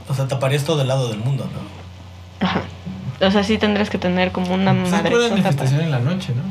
[0.09, 2.47] o sea, taparías todo el lado del mundo, ¿no?
[2.47, 2.63] Ajá.
[3.21, 5.11] O sea, sí tendrías que tener como una Se madre.
[5.11, 6.43] puede manifestación en la noche, ¿no?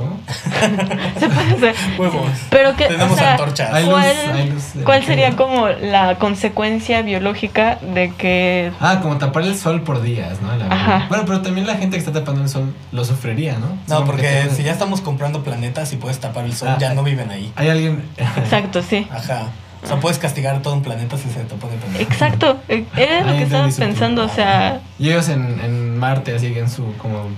[1.18, 1.74] Se puede hacer.
[1.98, 2.30] Huevos.
[2.50, 3.72] Pero que, Tenemos o sea, antorchas.
[3.72, 9.00] Hay luz, ¿cuál, hay luz de- cuál sería como la consecuencia biológica de que Ah,
[9.02, 10.54] como tapar el sol por días, ¿no?
[10.56, 10.66] La.
[10.66, 11.06] Ajá.
[11.08, 13.76] Bueno, pero también la gente que está tapando el sol lo sufriría, ¿no?
[13.88, 16.94] No, que porque si ya estamos comprando planetas y puedes tapar el sol, Ah, ya
[16.94, 17.52] no viven ahí.
[17.56, 18.04] Hay alguien...
[18.16, 19.06] Exacto, sí.
[19.10, 19.48] Ajá.
[19.82, 22.02] O sea, puedes castigar a todo un planeta si se te pone pendejo.
[22.04, 22.58] Exacto.
[22.68, 26.68] eh, Era lo que estaba pensando, o sea, Y ellos en, en Marte, así en
[26.68, 27.28] su, como,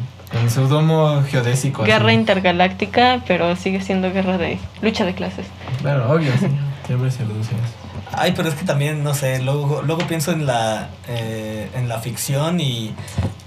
[0.40, 1.84] en su domo geodésico.
[1.84, 2.14] guerra así.
[2.14, 5.46] intergaláctica, pero sigue siendo guerra de lucha de clases.
[5.80, 6.46] Claro, obvio, sí.
[6.86, 7.82] Siempre se reduce eso.
[8.14, 11.98] Ay, pero es que también, no sé, luego, luego pienso en la, eh, en la
[11.98, 12.94] ficción y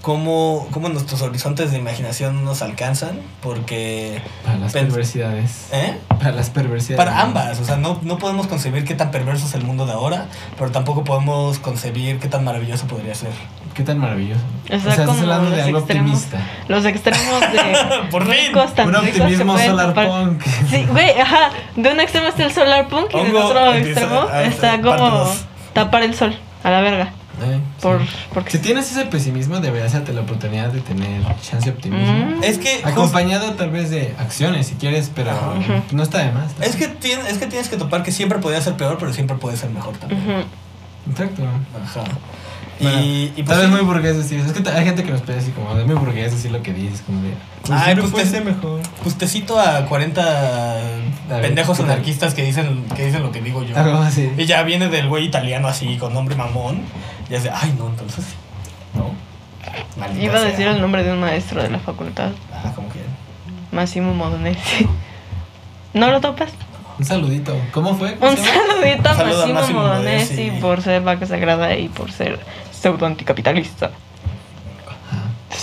[0.02, 4.20] cómo, cómo nuestros horizontes de imaginación nos alcanzan, porque...
[4.44, 5.68] Para las perversidades.
[5.72, 5.96] ¿Eh?
[6.08, 6.96] Para las perversidades.
[6.96, 9.92] Para ambas, o sea, no, no podemos concebir qué tan perverso es el mundo de
[9.92, 10.26] ahora,
[10.58, 13.32] pero tampoco podemos concebir qué tan maravilloso podría ser.
[13.76, 14.40] Qué tan maravilloso.
[14.64, 16.10] O sea, estás como hablando de los algo extremos.
[16.24, 16.38] optimista.
[16.68, 18.32] Los extremos de Por fin.
[18.46, 20.42] ricos tan Un ricos optimismo solar tapar- punk.
[20.70, 21.50] Sí, güey, ajá.
[21.76, 24.70] De un extremo está el solar punk y del Hongo otro empieza extremo a- está
[24.70, 25.44] parte como dos.
[25.74, 27.10] tapar el sol, a la verga.
[27.42, 28.08] Eh, Por, sí.
[28.32, 32.38] porque Si tienes ese pesimismo, deberías darte la oportunidad de tener chance de optimismo.
[32.38, 32.42] Mm.
[32.42, 32.80] Es que.
[32.82, 35.82] Acompañado tal vez de acciones, si quieres, pero Ajá.
[35.92, 36.52] no está de más.
[36.62, 39.36] Es que, tien- es que tienes que topar que siempre podía ser peor, pero siempre
[39.36, 40.22] puede ser mejor también.
[40.22, 41.10] Ujú.
[41.10, 41.42] Exacto.
[41.84, 42.04] Ajá.
[42.80, 43.72] Bueno, y, y pues tal vez sí.
[43.74, 44.50] muy burgués decir eso.
[44.50, 46.72] Es que hay gente que nos puede decir como, es muy burgués decir lo que
[46.74, 47.30] dices, como de...
[47.66, 48.80] Pues Ay, pues te- ser mejor.
[49.02, 50.22] Pues te cito a 40
[51.28, 51.92] ver, pendejos ¿qué tal?
[51.92, 53.76] anarquistas que dicen, que dicen lo que digo yo.
[53.78, 54.30] Algo así.
[54.36, 56.82] Y ya viene del güey italiano así, con nombre mamón.
[57.30, 58.24] Y hace, ay, no, entonces.
[58.94, 59.10] No.
[59.98, 60.50] Maldita Iba a sea.
[60.50, 63.00] decir el nombre de un maestro de la facultad, Ah, como que.
[63.72, 64.86] Massimo Modonesi.
[65.94, 66.50] ¿No lo topas?
[66.98, 67.54] Un saludito.
[67.72, 68.16] ¿Cómo fue?
[68.16, 70.60] ¿Cómo Un saludito a a Massimo Massimo Modonesi Modonesi.
[70.62, 72.38] por ser vaca sagrada y por ser
[72.86, 73.90] pseudo anticapitalista.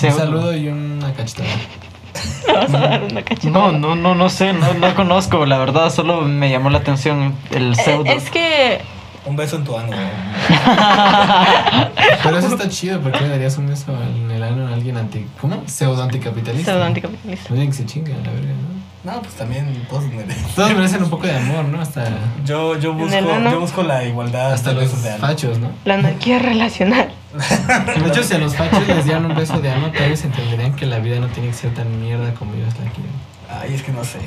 [0.03, 1.47] Un saludo y una cachetada.
[2.47, 3.51] Me vas a dar una cachetada.
[3.51, 7.33] No, no, no, no sé, no, no conozco, la verdad, solo me llamó la atención
[7.51, 8.11] el Eh, pseudo.
[8.11, 8.81] Es que
[9.25, 9.95] Un beso en tu ano.
[12.23, 15.25] Pero eso está chido, porque le darías un beso en el ano a alguien anti...
[15.39, 15.63] ¿Cómo?
[15.65, 16.71] Pseudo anticapitalista.
[16.73, 17.47] pseudo anticapitalista.
[17.49, 18.72] Alguien que se chinga, la verga, ¿no?
[19.03, 20.45] No, pues también todos merecen.
[20.55, 21.81] Todos merecen un poco de amor, ¿no?
[21.81, 22.07] Hasta,
[22.45, 25.19] Yo, yo, busco, yo busco la igualdad hasta de los besos de ano.
[25.19, 25.71] fachos, ¿no?
[25.85, 27.11] La anarquía relacional.
[27.33, 30.73] De hecho, si a los fachos les dieran un beso de ano, tal vez entenderían
[30.75, 33.11] que la vida no tiene que ser tan mierda como ellos la quieren.
[33.49, 34.19] Ay, es que no sé.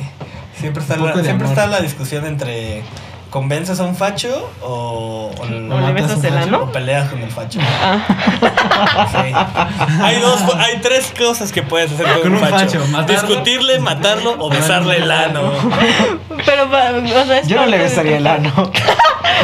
[0.59, 1.47] Siempre está, la, siempre amor.
[1.47, 2.83] está la discusión entre
[3.31, 6.63] convences a un facho o, o, ¿O le besas el ano?
[6.63, 7.59] o peleas con el facho.
[7.63, 8.03] Ah.
[10.03, 12.57] Hay dos, hay tres cosas que puedes hacer con, Con un facho.
[12.81, 13.29] facho, matarlo.
[13.29, 15.53] Discutirle, matarlo o besarle el ano.
[16.45, 18.53] pero, o sea, es Yo no le besaría el ano.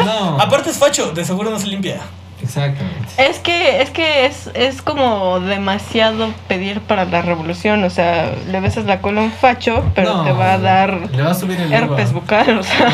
[0.04, 0.40] No.
[0.40, 2.00] Aparte es facho, de seguro no se limpia.
[2.42, 3.08] Exactamente.
[3.18, 7.84] Es que, es que es, es como demasiado pedir para la revolución.
[7.84, 11.08] O sea, le besas la cola a un facho, pero No, te va a dar
[11.12, 11.92] Le va a subir el ego.
[11.94, 12.58] herpes bucal.
[12.58, 12.90] O sea,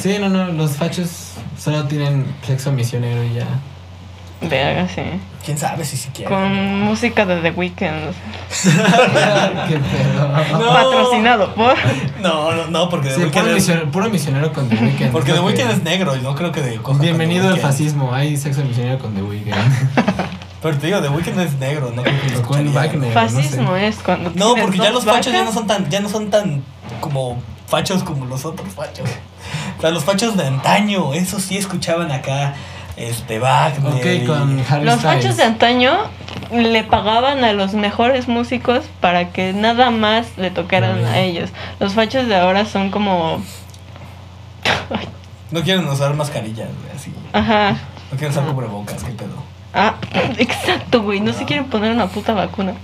[0.00, 3.46] Sí, no, no, los fachos solo tienen sexo misionero y ya.
[4.40, 5.02] Verga, sí.
[5.44, 6.30] Quién sabe si siquiera.
[6.30, 7.80] Con música de The Weeknd.
[9.68, 10.28] Qué pedo.
[10.58, 10.72] No.
[10.72, 11.74] Patrocinado por.
[12.20, 15.10] No, no, no, porque The Sí, Weeknd puro, es, misionero, puro misionero con The Weeknd.
[15.12, 18.14] porque The Weeknd es negro y no creo que de Bienvenido al fascismo.
[18.14, 19.54] Hay sexo misionero con The Weeknd.
[20.62, 22.72] Pero te digo, The Weeknd es negro, no creo que lo O con escucharía.
[22.72, 23.12] Wagner.
[23.12, 23.86] Fascismo sé.
[23.86, 24.30] es cuando.
[24.34, 26.62] No, porque ya los fachos ya no son tan, ya no son tan
[27.00, 29.08] como fachos como los otros fachos.
[29.78, 32.54] O sea, los fachos de antaño, esos sí escuchaban acá,
[33.08, 33.92] este, Wagner.
[33.94, 35.92] Ok, y- con Harry Los fachos de antaño
[36.52, 41.50] le pagaban a los mejores músicos para que nada más le tocaran Ah, a ellos.
[41.78, 43.42] Los fachos de ahora son como.
[45.50, 47.12] No quieren usar mascarillas, güey, así.
[47.32, 47.72] Ajá.
[48.12, 49.42] No quieren usar cubrebocas, qué pedo.
[49.74, 49.94] Ah,
[50.38, 51.20] exacto, güey.
[51.20, 52.74] No se quieren poner una puta vacuna.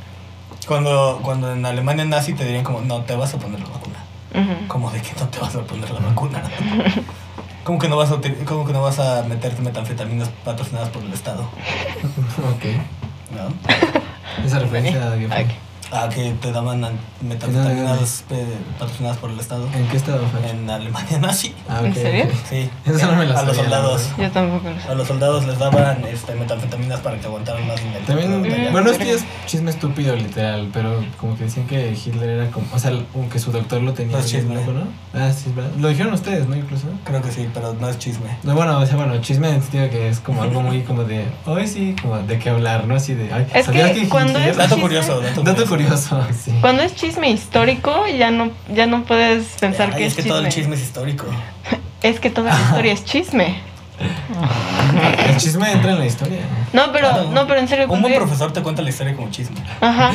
[0.66, 3.96] Cuando, cuando en Alemania nazi te dirían como, no, te vas a poner la vacuna.
[4.34, 4.66] Ujú.
[4.68, 6.42] ¿Cómo de que no te vas a poner la vacuna?
[7.66, 11.12] ¿Cómo que no vas a, cómo que no vas a meterte metanfetaminas patrocinadas por el
[11.12, 11.42] Estado?
[12.54, 12.64] Ok.
[13.34, 14.44] ¿No?
[14.46, 15.48] Esa referencia de Ay,
[15.93, 18.45] Ah, que te daban an- metanfetaminas eh,
[18.78, 19.68] patrocinadas por el Estado.
[19.74, 20.53] ¿En qué estado facho?
[20.53, 21.55] En Alemania nazi.
[21.68, 22.26] Ah, ¿En ok, serio?
[22.49, 22.68] Sí.
[22.84, 24.09] Eso no me la A los soldados.
[24.18, 24.89] Yo tampoco lo sé.
[24.89, 28.99] A los soldados les daban este, metanfetaminas para que aguantaran más en También, bueno, es
[28.99, 32.91] que es chisme estúpido, literal, pero como que decían que Hitler era como, o sea,
[33.12, 34.16] como que su doctor lo tenía.
[34.16, 34.55] No es chisme.
[34.57, 34.87] loco, ¿no?
[35.14, 35.70] Ah, sí, es verdad.
[35.78, 36.57] Lo dijeron ustedes, ¿no?
[36.57, 36.87] Incluso.
[37.05, 38.37] Creo que sí, pero no es chisme.
[38.43, 41.05] No, bueno, o sea, bueno, chisme en el sentido que es como algo muy como
[41.05, 42.97] de, hoy sí, como de qué hablar, ¿no?
[42.97, 44.82] Así de, ay, Es ¿sabías que cuando es- Dato chisme.
[44.82, 46.53] curioso, dato, Dato curioso, sí.
[46.61, 50.22] Cuando es chisme histórico, ya no, ya no puedes pensar Ay, que es es, que
[50.22, 50.31] chisme.
[50.37, 51.27] todo el chisme es histórico.
[52.03, 53.57] Es que toda la historia es chisme.
[55.29, 56.41] El chisme entra en la historia.
[56.72, 57.31] No, pero, Claro.
[57.31, 57.87] no, pero en serio.
[57.89, 59.57] Un buen es- profesor te cuenta la historia como chisme.
[59.81, 60.12] Ajá.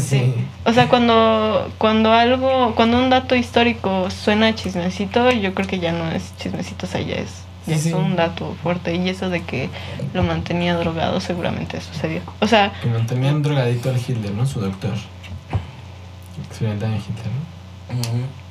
[0.00, 0.34] sí.
[0.64, 5.92] O sea, cuando, cuando algo, cuando un dato histórico suena chismecito, yo creo que ya
[5.92, 7.30] no es chismecito, o sea, ya es,
[7.74, 7.92] es sí.
[7.92, 8.94] un dato fuerte.
[8.94, 9.70] Y eso de que
[10.14, 12.22] lo mantenía drogado seguramente sucedió.
[12.40, 14.46] O sea, Que mantenían drogadito al Hitler, ¿no?
[14.46, 14.94] Su doctor.
[16.46, 18.47] Experimentan en Hitler, ¿no?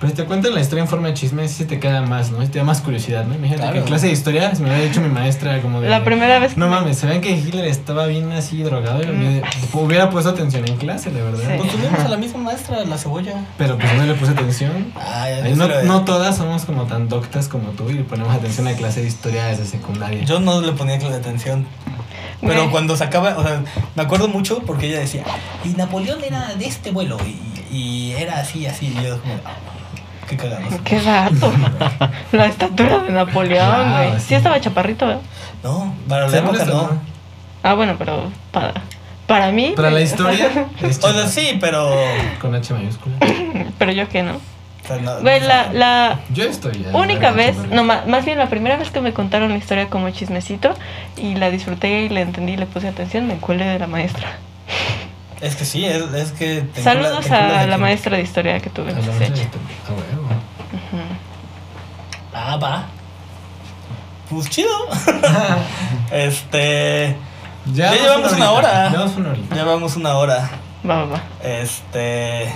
[0.00, 2.40] Pero si te cuentan la historia en forma de chisme, sí te queda más, ¿no?
[2.42, 3.34] Sí te da más curiosidad, ¿no?
[3.34, 3.72] Imagínate Claro.
[3.72, 5.88] que en clase de historia, se me había dicho mi maestra como de...
[5.88, 6.60] la primera vez que...
[6.60, 9.02] No mames, se ven que Hitler estaba bien así drogado.
[9.02, 9.42] y Mm.
[9.72, 11.40] Hubiera puesto atención en clase, de verdad.
[11.44, 11.54] Sí.
[11.58, 13.44] Pues tuvimos a la misma maestra, la cebolla.
[13.58, 14.92] Pero pues no le puse atención.
[14.94, 18.32] Ay, Ahí yo no, le- no todas somos como tan doctas como tú y ponemos
[18.34, 20.22] atención a clase de historia desde secundaria.
[20.24, 21.66] Yo no le ponía clase de atención.
[22.40, 23.62] Pero cuando sacaba, o sea,
[23.96, 25.24] me acuerdo mucho porque ella decía,
[25.64, 29.56] y Napoleón era de este vuelo, y, y era así, así, y yo como, "Ah,
[30.28, 30.62] qué cagado.
[30.84, 31.52] Qué dato.
[32.32, 34.20] la estatura de Napoleón, Wow, güey.
[34.20, 34.26] sí.
[34.28, 35.22] sí estaba chaparrito, ¿verdad?
[35.62, 36.90] No, para la época no.
[37.62, 38.72] Ah, bueno, pero para,
[39.26, 39.72] para mí...
[39.74, 40.48] Para la historia,
[41.02, 41.90] O sea, sí, pero
[42.40, 43.16] con H mayúscula.
[43.78, 44.40] pero yo que no.
[44.86, 46.96] sea, no- Güey, la, la Yo estoy ya.
[46.96, 50.08] única vez, no, ma- más bien la primera vez que me contaron la historia como
[50.10, 50.72] chismecito
[51.16, 54.28] y la disfruté y la entendí y le puse atención, me cuelé de la maestra.
[55.40, 56.62] Es que sí, es, es que...
[56.62, 57.80] te Saludos te a la aquí.
[57.82, 60.26] maestra de historia que tuve A en la maestra de- A huevo.
[60.72, 61.02] Ujú.
[62.34, 62.86] Ah, va.
[64.30, 64.68] Pues chido.
[66.12, 67.16] este...
[67.72, 68.88] Ya llevamos una hora.
[68.90, 69.54] Llevamos una horita.
[69.54, 70.50] Llevamos una hora.
[70.88, 71.22] Va, va, va.
[71.42, 72.52] Este...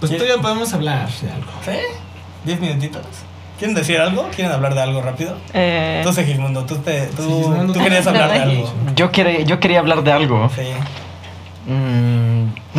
[0.00, 1.50] Pues tú ya podemos hablar de algo.
[1.64, 1.72] ¿Sí?
[2.44, 3.02] ¿Diez minutitos?
[3.58, 4.28] ¿Quieren decir algo?
[4.34, 5.36] ¿Quieren hablar de algo rápido?
[5.52, 8.72] Eh, Tú, Segismundo, tú, te, tú, tú querías hablar de algo.
[8.94, 10.48] Yo quería, yo quería hablar de algo.
[10.54, 10.62] Sí.
[11.68, 12.44] Mm.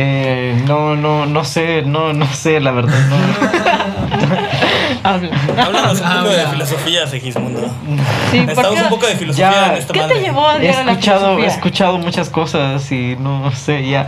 [0.00, 3.16] Eh, no, no, no sé, no, no sé, la verdad, no.
[5.10, 5.30] habla.
[5.60, 6.50] Háblanos un poco de Habla.
[6.50, 7.60] filosofía, Segismundo.
[7.60, 9.66] Sí, ¿por Necesitamos qué- un poco de filosofía Ya.
[9.72, 10.14] en esta ¿Qué madre.
[10.14, 13.88] te llevó a He odiar a la escuchado, he escuchado muchas cosas y no sé,
[13.88, 14.06] ya.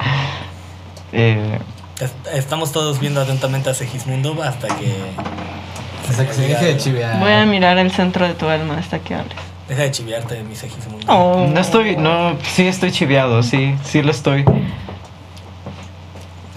[1.12, 1.58] Eh,
[1.98, 4.94] Est- Estamos todos viendo atentamente a Segismundo hasta que...
[6.08, 7.18] Hasta que se deje de chivear.
[7.18, 9.36] Voy a mirar el centro de tu alma hasta que hables.
[9.70, 11.06] Deja de chiviarte, mi Segismundo.
[11.06, 11.46] Oh.
[11.46, 14.44] no estoy, no, sí estoy chiviado, sí, sí lo estoy.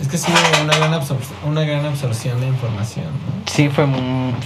[0.01, 3.43] Es que sí hubo una gran, absor- una gran absorción de información, ¿no?
[3.45, 3.86] Sí, fue,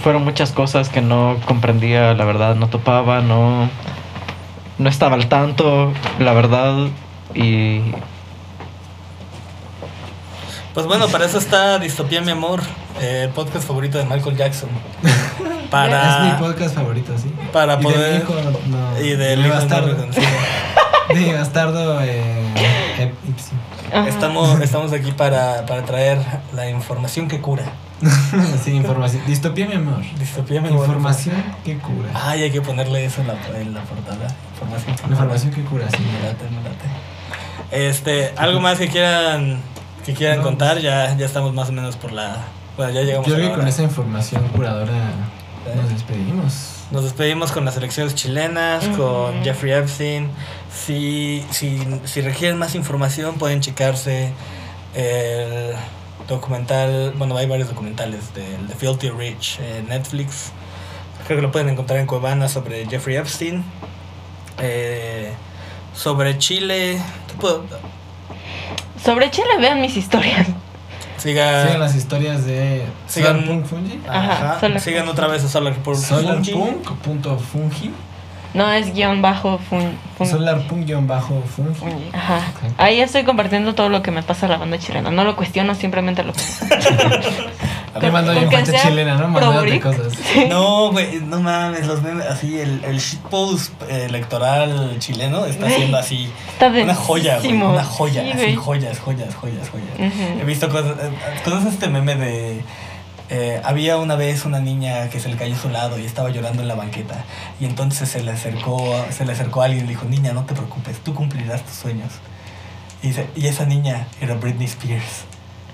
[0.02, 3.70] fueron muchas cosas que no comprendía, la verdad, no topaba, no,
[4.76, 6.88] no estaba al tanto, la verdad,
[7.34, 7.80] y
[10.78, 12.60] Pues bueno, para eso está Distopía Mi Amor,
[13.00, 14.68] eh, el podcast favorito de Michael Jackson.
[15.72, 16.28] Para...
[16.28, 17.34] Es mi podcast favorito, sí.
[17.52, 18.34] Para Y de poder- hijo,
[18.68, 19.00] no.
[19.04, 19.88] Y del de no bastardo.
[19.88, 20.26] reconocido.
[21.08, 22.54] De bastardo eh.
[23.92, 24.08] Ajá.
[24.08, 26.20] Estamos, estamos aquí para, para traer
[26.54, 27.64] la información que cura.
[28.64, 29.22] sí, información.
[29.26, 30.00] Distopía, mi amor.
[30.16, 30.82] Distopía Mi Amor.
[30.86, 32.10] Información que cura.
[32.14, 34.28] Ay, hay que ponerle eso en la, en la portada.
[34.52, 35.12] Información que cura.
[35.12, 36.04] Información que cura, sí.
[36.04, 37.88] Me late, me late.
[37.88, 39.60] Este, algo más que quieran
[40.08, 42.38] que quieran No, contar, ya, ya estamos más o menos por la.
[42.78, 45.10] Bueno, ya llegamos Yo creo que con esa información curadora
[45.76, 46.86] nos despedimos.
[46.90, 49.44] Nos despedimos con las elecciones chilenas, con.
[49.44, 50.30] Jeffrey Epstein.
[50.74, 54.32] Si, si, si requieren más información, pueden checarse
[54.94, 55.74] el
[56.26, 57.12] documental.
[57.18, 60.52] Bueno, hay varios documentales del The Filthy Rich en Netflix.
[61.26, 63.62] Creo que lo pueden encontrar en Cuevana sobre Jeffrey Epstein.
[64.58, 65.34] Eh,
[65.94, 66.98] sobre Chile.
[69.04, 70.46] Sobre Chile vean mis historias.
[71.16, 74.00] Siga, Sigan las historias de sigan- Solarpunk Fungi.
[74.08, 75.12] Ajá, Ajá, Solar sigan Fungi.
[75.12, 75.96] otra vez a Solar Punk.
[75.96, 77.90] Solarpunk.fungi.
[78.54, 81.74] No es guion bajo fun, fun- Solarpunk-fungi.
[81.74, 82.10] fungi.
[82.14, 82.36] Ajá.
[82.38, 82.72] Ok.
[82.78, 85.10] Ahí estoy compartiendo todo lo que me pasa a la banda chilena.
[85.10, 86.32] No lo cuestiono, simplemente lo
[88.00, 89.18] Bien que gente chilena, ¿no?
[89.20, 90.12] pro Mandándote cosas.
[90.48, 95.96] No, güey, no mames, los memes, así, el, el shitpost eh, electoral chileno está siendo
[95.98, 96.30] así.
[96.52, 100.12] Está Una joya, güey, una joya, Sí, así, joyas, joyas, joyas, joyas.
[100.12, 100.40] Ujú.
[100.40, 101.10] He visto cosas, eh,
[101.44, 102.62] ¿conoces este meme de...
[103.30, 106.62] eh, había una vez una niña que se le cayó su lado y estaba llorando
[106.62, 107.24] en la banqueta
[107.60, 108.78] y entonces se le acercó
[109.10, 111.74] se le acercó a alguien y le dijo niña no te preocupes tú cumplirás tus
[111.74, 112.10] sueños
[113.02, 115.24] y, dice- y esa niña era Britney Spears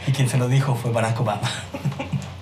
[0.06, 1.50] y quien se lo dijo fue Barack Obama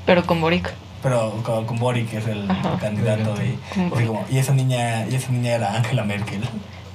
[0.06, 0.72] Pero con Boric.
[1.02, 2.76] pero con, con Boric que es el Ajá.
[2.80, 3.58] candidato y,
[3.94, 6.42] así como, y esa niña y esa niña era Angela Merkel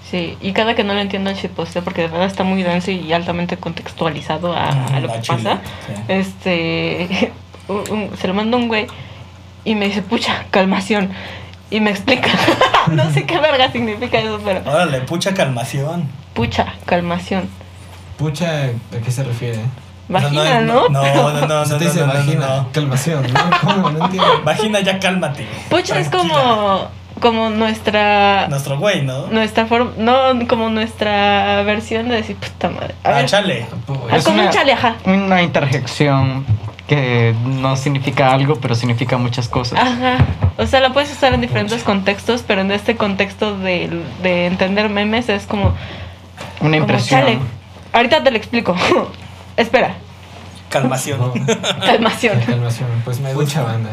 [0.09, 2.91] Sí, y cada que no lo entiendo el shitposteo porque de verdad está muy denso
[2.91, 5.59] y altamente contextualizado a, a lo A que Chile, pasa.
[5.85, 5.93] sí.
[6.07, 7.31] Este,
[7.67, 8.87] un- un- se lo manda un güey
[9.65, 11.11] y me dice, pucha, calmación.
[11.69, 12.29] Y me explica,
[12.91, 17.49] no sé qué verga significa eso, pero órale pucha calmación pucha, calmación.
[18.17, 19.59] Pucha, ¿a qué se refiere?
[20.09, 20.87] Vagina, ¿no?
[20.87, 22.71] no no no no Se no, te dice no, no, no, vagina, no.
[22.71, 23.39] calmación, ¿no?
[23.61, 23.89] ¿Cómo?
[23.89, 24.41] No entiendo.
[24.45, 26.87] Vagina ya cálmate Pucha es como,
[27.19, 32.95] como nuestra, nuestro güey no nuestra forma, no, como nuestra versión de decir, puta madre.
[33.03, 33.65] A ah ver, chale
[34.11, 34.95] ah, como un chale, ajá.
[35.05, 36.45] una interjección
[36.87, 39.77] que no significa algo, pero significa muchas cosas.
[39.77, 40.25] Ajá.
[40.57, 44.87] O sea, lo puedes usar en diferentes contextos, pero en este contexto de, de entender
[44.87, 45.75] memes es como, Una
[46.59, 47.19] como impresión.
[47.19, 47.39] chale.
[47.91, 48.73] Ahorita te lo explico.
[49.57, 49.95] Espera,
[50.69, 51.33] calmación No,
[51.85, 52.39] calmación.
[52.41, 53.63] calmación, pues Me mucha gusta.
[53.63, 53.89] banda.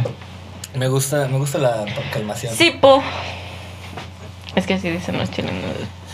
[0.75, 3.03] me gusta me gusta la calmación Sí, po.
[4.55, 5.61] Es que así dicen los chilenos.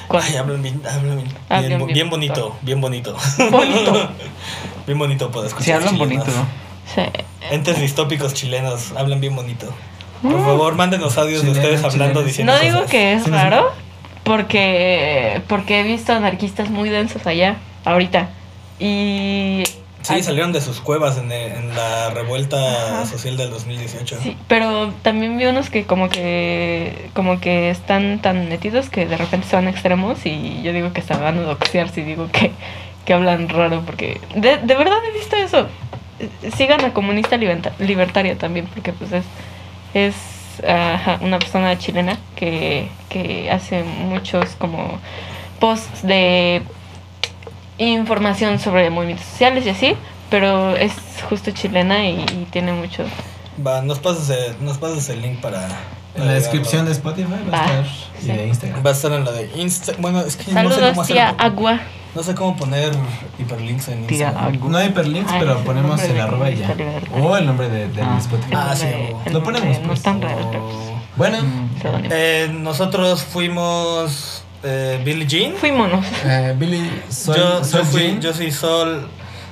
[0.08, 3.16] Ay, hablan bien, hablan bien, Ah, bien, bien, bo- bien bien bonito, bien bonito.
[3.50, 4.10] Bonito.
[4.86, 5.64] bien bonito puedo escuchar.
[5.64, 6.26] Sí, hablan chilenos.
[6.26, 6.46] bonito.
[6.94, 7.02] Sí.
[7.50, 9.72] Entes distópicos chilenos, hablan bien bonito.
[10.22, 12.22] Por favor, mándenos audios de ustedes hablando, chileno.
[12.22, 12.90] diciendo No digo cosas.
[12.90, 13.72] que es raro,
[14.24, 18.28] porque, porque he visto anarquistas muy densos allá, ahorita.
[18.80, 19.62] Y...
[20.02, 23.06] Sí, salieron de sus cuevas en, en la revuelta Ajá.
[23.06, 24.18] social del 2018.
[24.22, 29.18] Sí, pero también vi unos que como que como que están tan metidos que de
[29.18, 32.28] repente se van a extremos y yo digo que se van a doxear si digo
[32.32, 32.50] que,
[33.04, 35.66] que hablan raro porque de, de verdad he visto eso.
[36.56, 39.24] sigan a Comunista Liberta- Libertaria también, porque pues es,
[39.92, 40.14] es
[40.66, 44.98] ajá, una persona chilena que, que hace muchos como
[45.60, 46.62] posts de
[47.88, 49.94] información sobre movimientos sociales y así,
[50.30, 50.92] pero es
[51.28, 53.04] justo chilena y, y tiene mucho...
[53.66, 55.66] Va, nos pasas el, nos pasas el link para.
[56.14, 57.84] En la descripción de Spotify va a Va, estar
[58.18, 58.32] y sí.
[58.32, 58.84] de Instagram.
[58.84, 59.92] Va a estar en la de Insta.
[59.98, 61.34] Bueno, es que no sé cómo Saludos, tía.
[61.38, 61.80] Agua.
[62.14, 62.90] No sé cómo poner
[63.38, 64.54] hiperlinks en Tía Instagram.
[64.54, 64.68] Agu.
[64.70, 66.74] No hay hiperlinks, Ay, pero es el ponemos el de arroba y ya.
[67.22, 68.16] O el nombre de, del Ah.
[68.18, 68.54] Spotify.
[68.56, 68.86] Ah, sí,
[69.30, 69.98] lo ponemos, nombre No pues.
[69.98, 70.76] es tan raro, pero pues,
[71.16, 71.70] Bueno, Mm.
[72.10, 75.54] Eh, nosotros fuimos eh, Billie Jean.
[75.54, 76.04] Fuímonos.
[76.24, 78.20] eh, Billy, soy, yo, soy yo, fui, Jean.
[78.20, 79.08] yo soy Sol,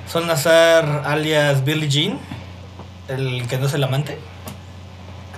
[0.07, 2.17] Sol Nazar alias Billie Jean.
[3.07, 4.19] El que no es el amante,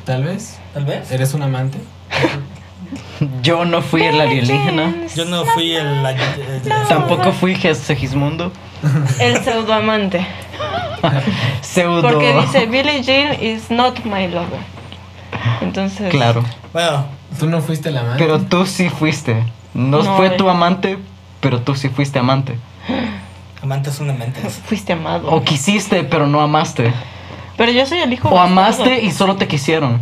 [0.06, 0.60] Tal vez.
[0.74, 1.10] tal vez.
[1.12, 1.78] ¿Eres un amante?
[3.42, 4.94] Yo no fui el alienígena.
[5.16, 5.86] Yo no fui el.
[6.06, 6.18] el-
[6.66, 8.52] el- Tampoco fui Segismundo.
[9.20, 10.26] El pseudoamante.
[11.62, 12.02] Pseudo.
[12.02, 14.60] Porque dice Billie Jean is not my lover.
[15.62, 16.10] Entonces.
[16.10, 16.44] Claro.
[16.74, 17.06] Bueno,
[17.40, 18.24] ¿Tú no fuiste el amante?
[18.24, 19.44] Pero tú sí fuiste.
[19.74, 20.32] No, No, fue eh.
[20.32, 20.98] tu amante,
[21.40, 22.58] pero tú sí fuiste amante.
[23.62, 24.62] amantes son amantes.
[24.66, 25.30] Fuiste amado.
[25.32, 26.94] O quisiste, pero no amaste.
[27.58, 28.28] Pero yo soy el hijo.
[28.30, 28.54] O bastardo.
[28.62, 30.00] amaste y solo te quisieron.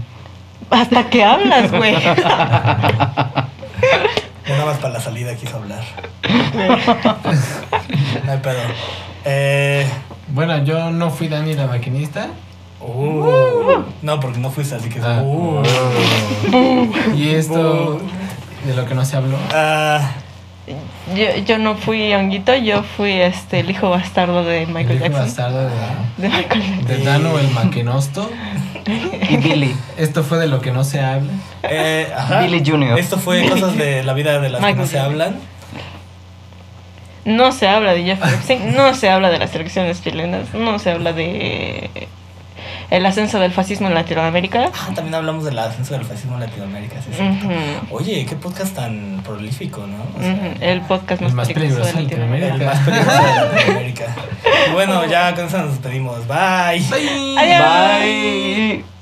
[0.70, 1.95] Hasta que hablas, güey.
[4.47, 5.84] Nada más para la salida quiso hablar.
[8.26, 8.59] No hay pedo.
[9.26, 9.88] Eh.
[10.30, 12.28] Bueno, yo no fui Dani la maquinista.
[12.82, 14.99] uh, no, porque no fuiste, así que.
[15.03, 15.22] Ah.
[15.24, 15.63] uh.
[17.15, 17.99] Y esto
[18.66, 19.38] de lo que no se habló.
[19.53, 20.12] Ah,
[21.16, 25.05] yo, yo no fui honguito, yo fui este el hijo bastardo de El Michael hijo
[25.05, 25.26] Jackson.
[25.26, 25.70] bastardo de,
[26.18, 26.86] De Michael Jackson.
[26.86, 28.30] de Dano el maquinosto.
[29.30, 29.76] Y Billy.
[29.97, 31.30] Esto fue de lo que no se habla.
[31.64, 32.41] eh, ajá.
[32.41, 32.97] Billy Jr.
[32.97, 35.36] Esto fue cosas de la vida de las que no Michael se hablan.
[37.26, 41.14] No se habla de Epstein, no se habla de las elecciones chilenas, no se habla
[41.14, 42.07] de
[42.92, 44.72] el ascenso del fascismo en Latinoamérica.
[44.74, 46.96] Ah, también hablamos del ascenso del fascismo en Latinoamérica.
[47.02, 47.10] sí.
[47.22, 49.98] Ujú, Oye, qué podcast tan prolífico, ¿no?
[50.18, 52.54] O sea, ujú, El podcast El más, más peligroso de peligroso de Latinoamérica.
[52.56, 54.06] el más peligroso de Latinoamérica.
[54.74, 56.28] Bueno, ya con eso nos despedimos.
[56.28, 56.36] Bye.
[57.38, 58.04] Adiós.
[58.04, 58.99] Bye.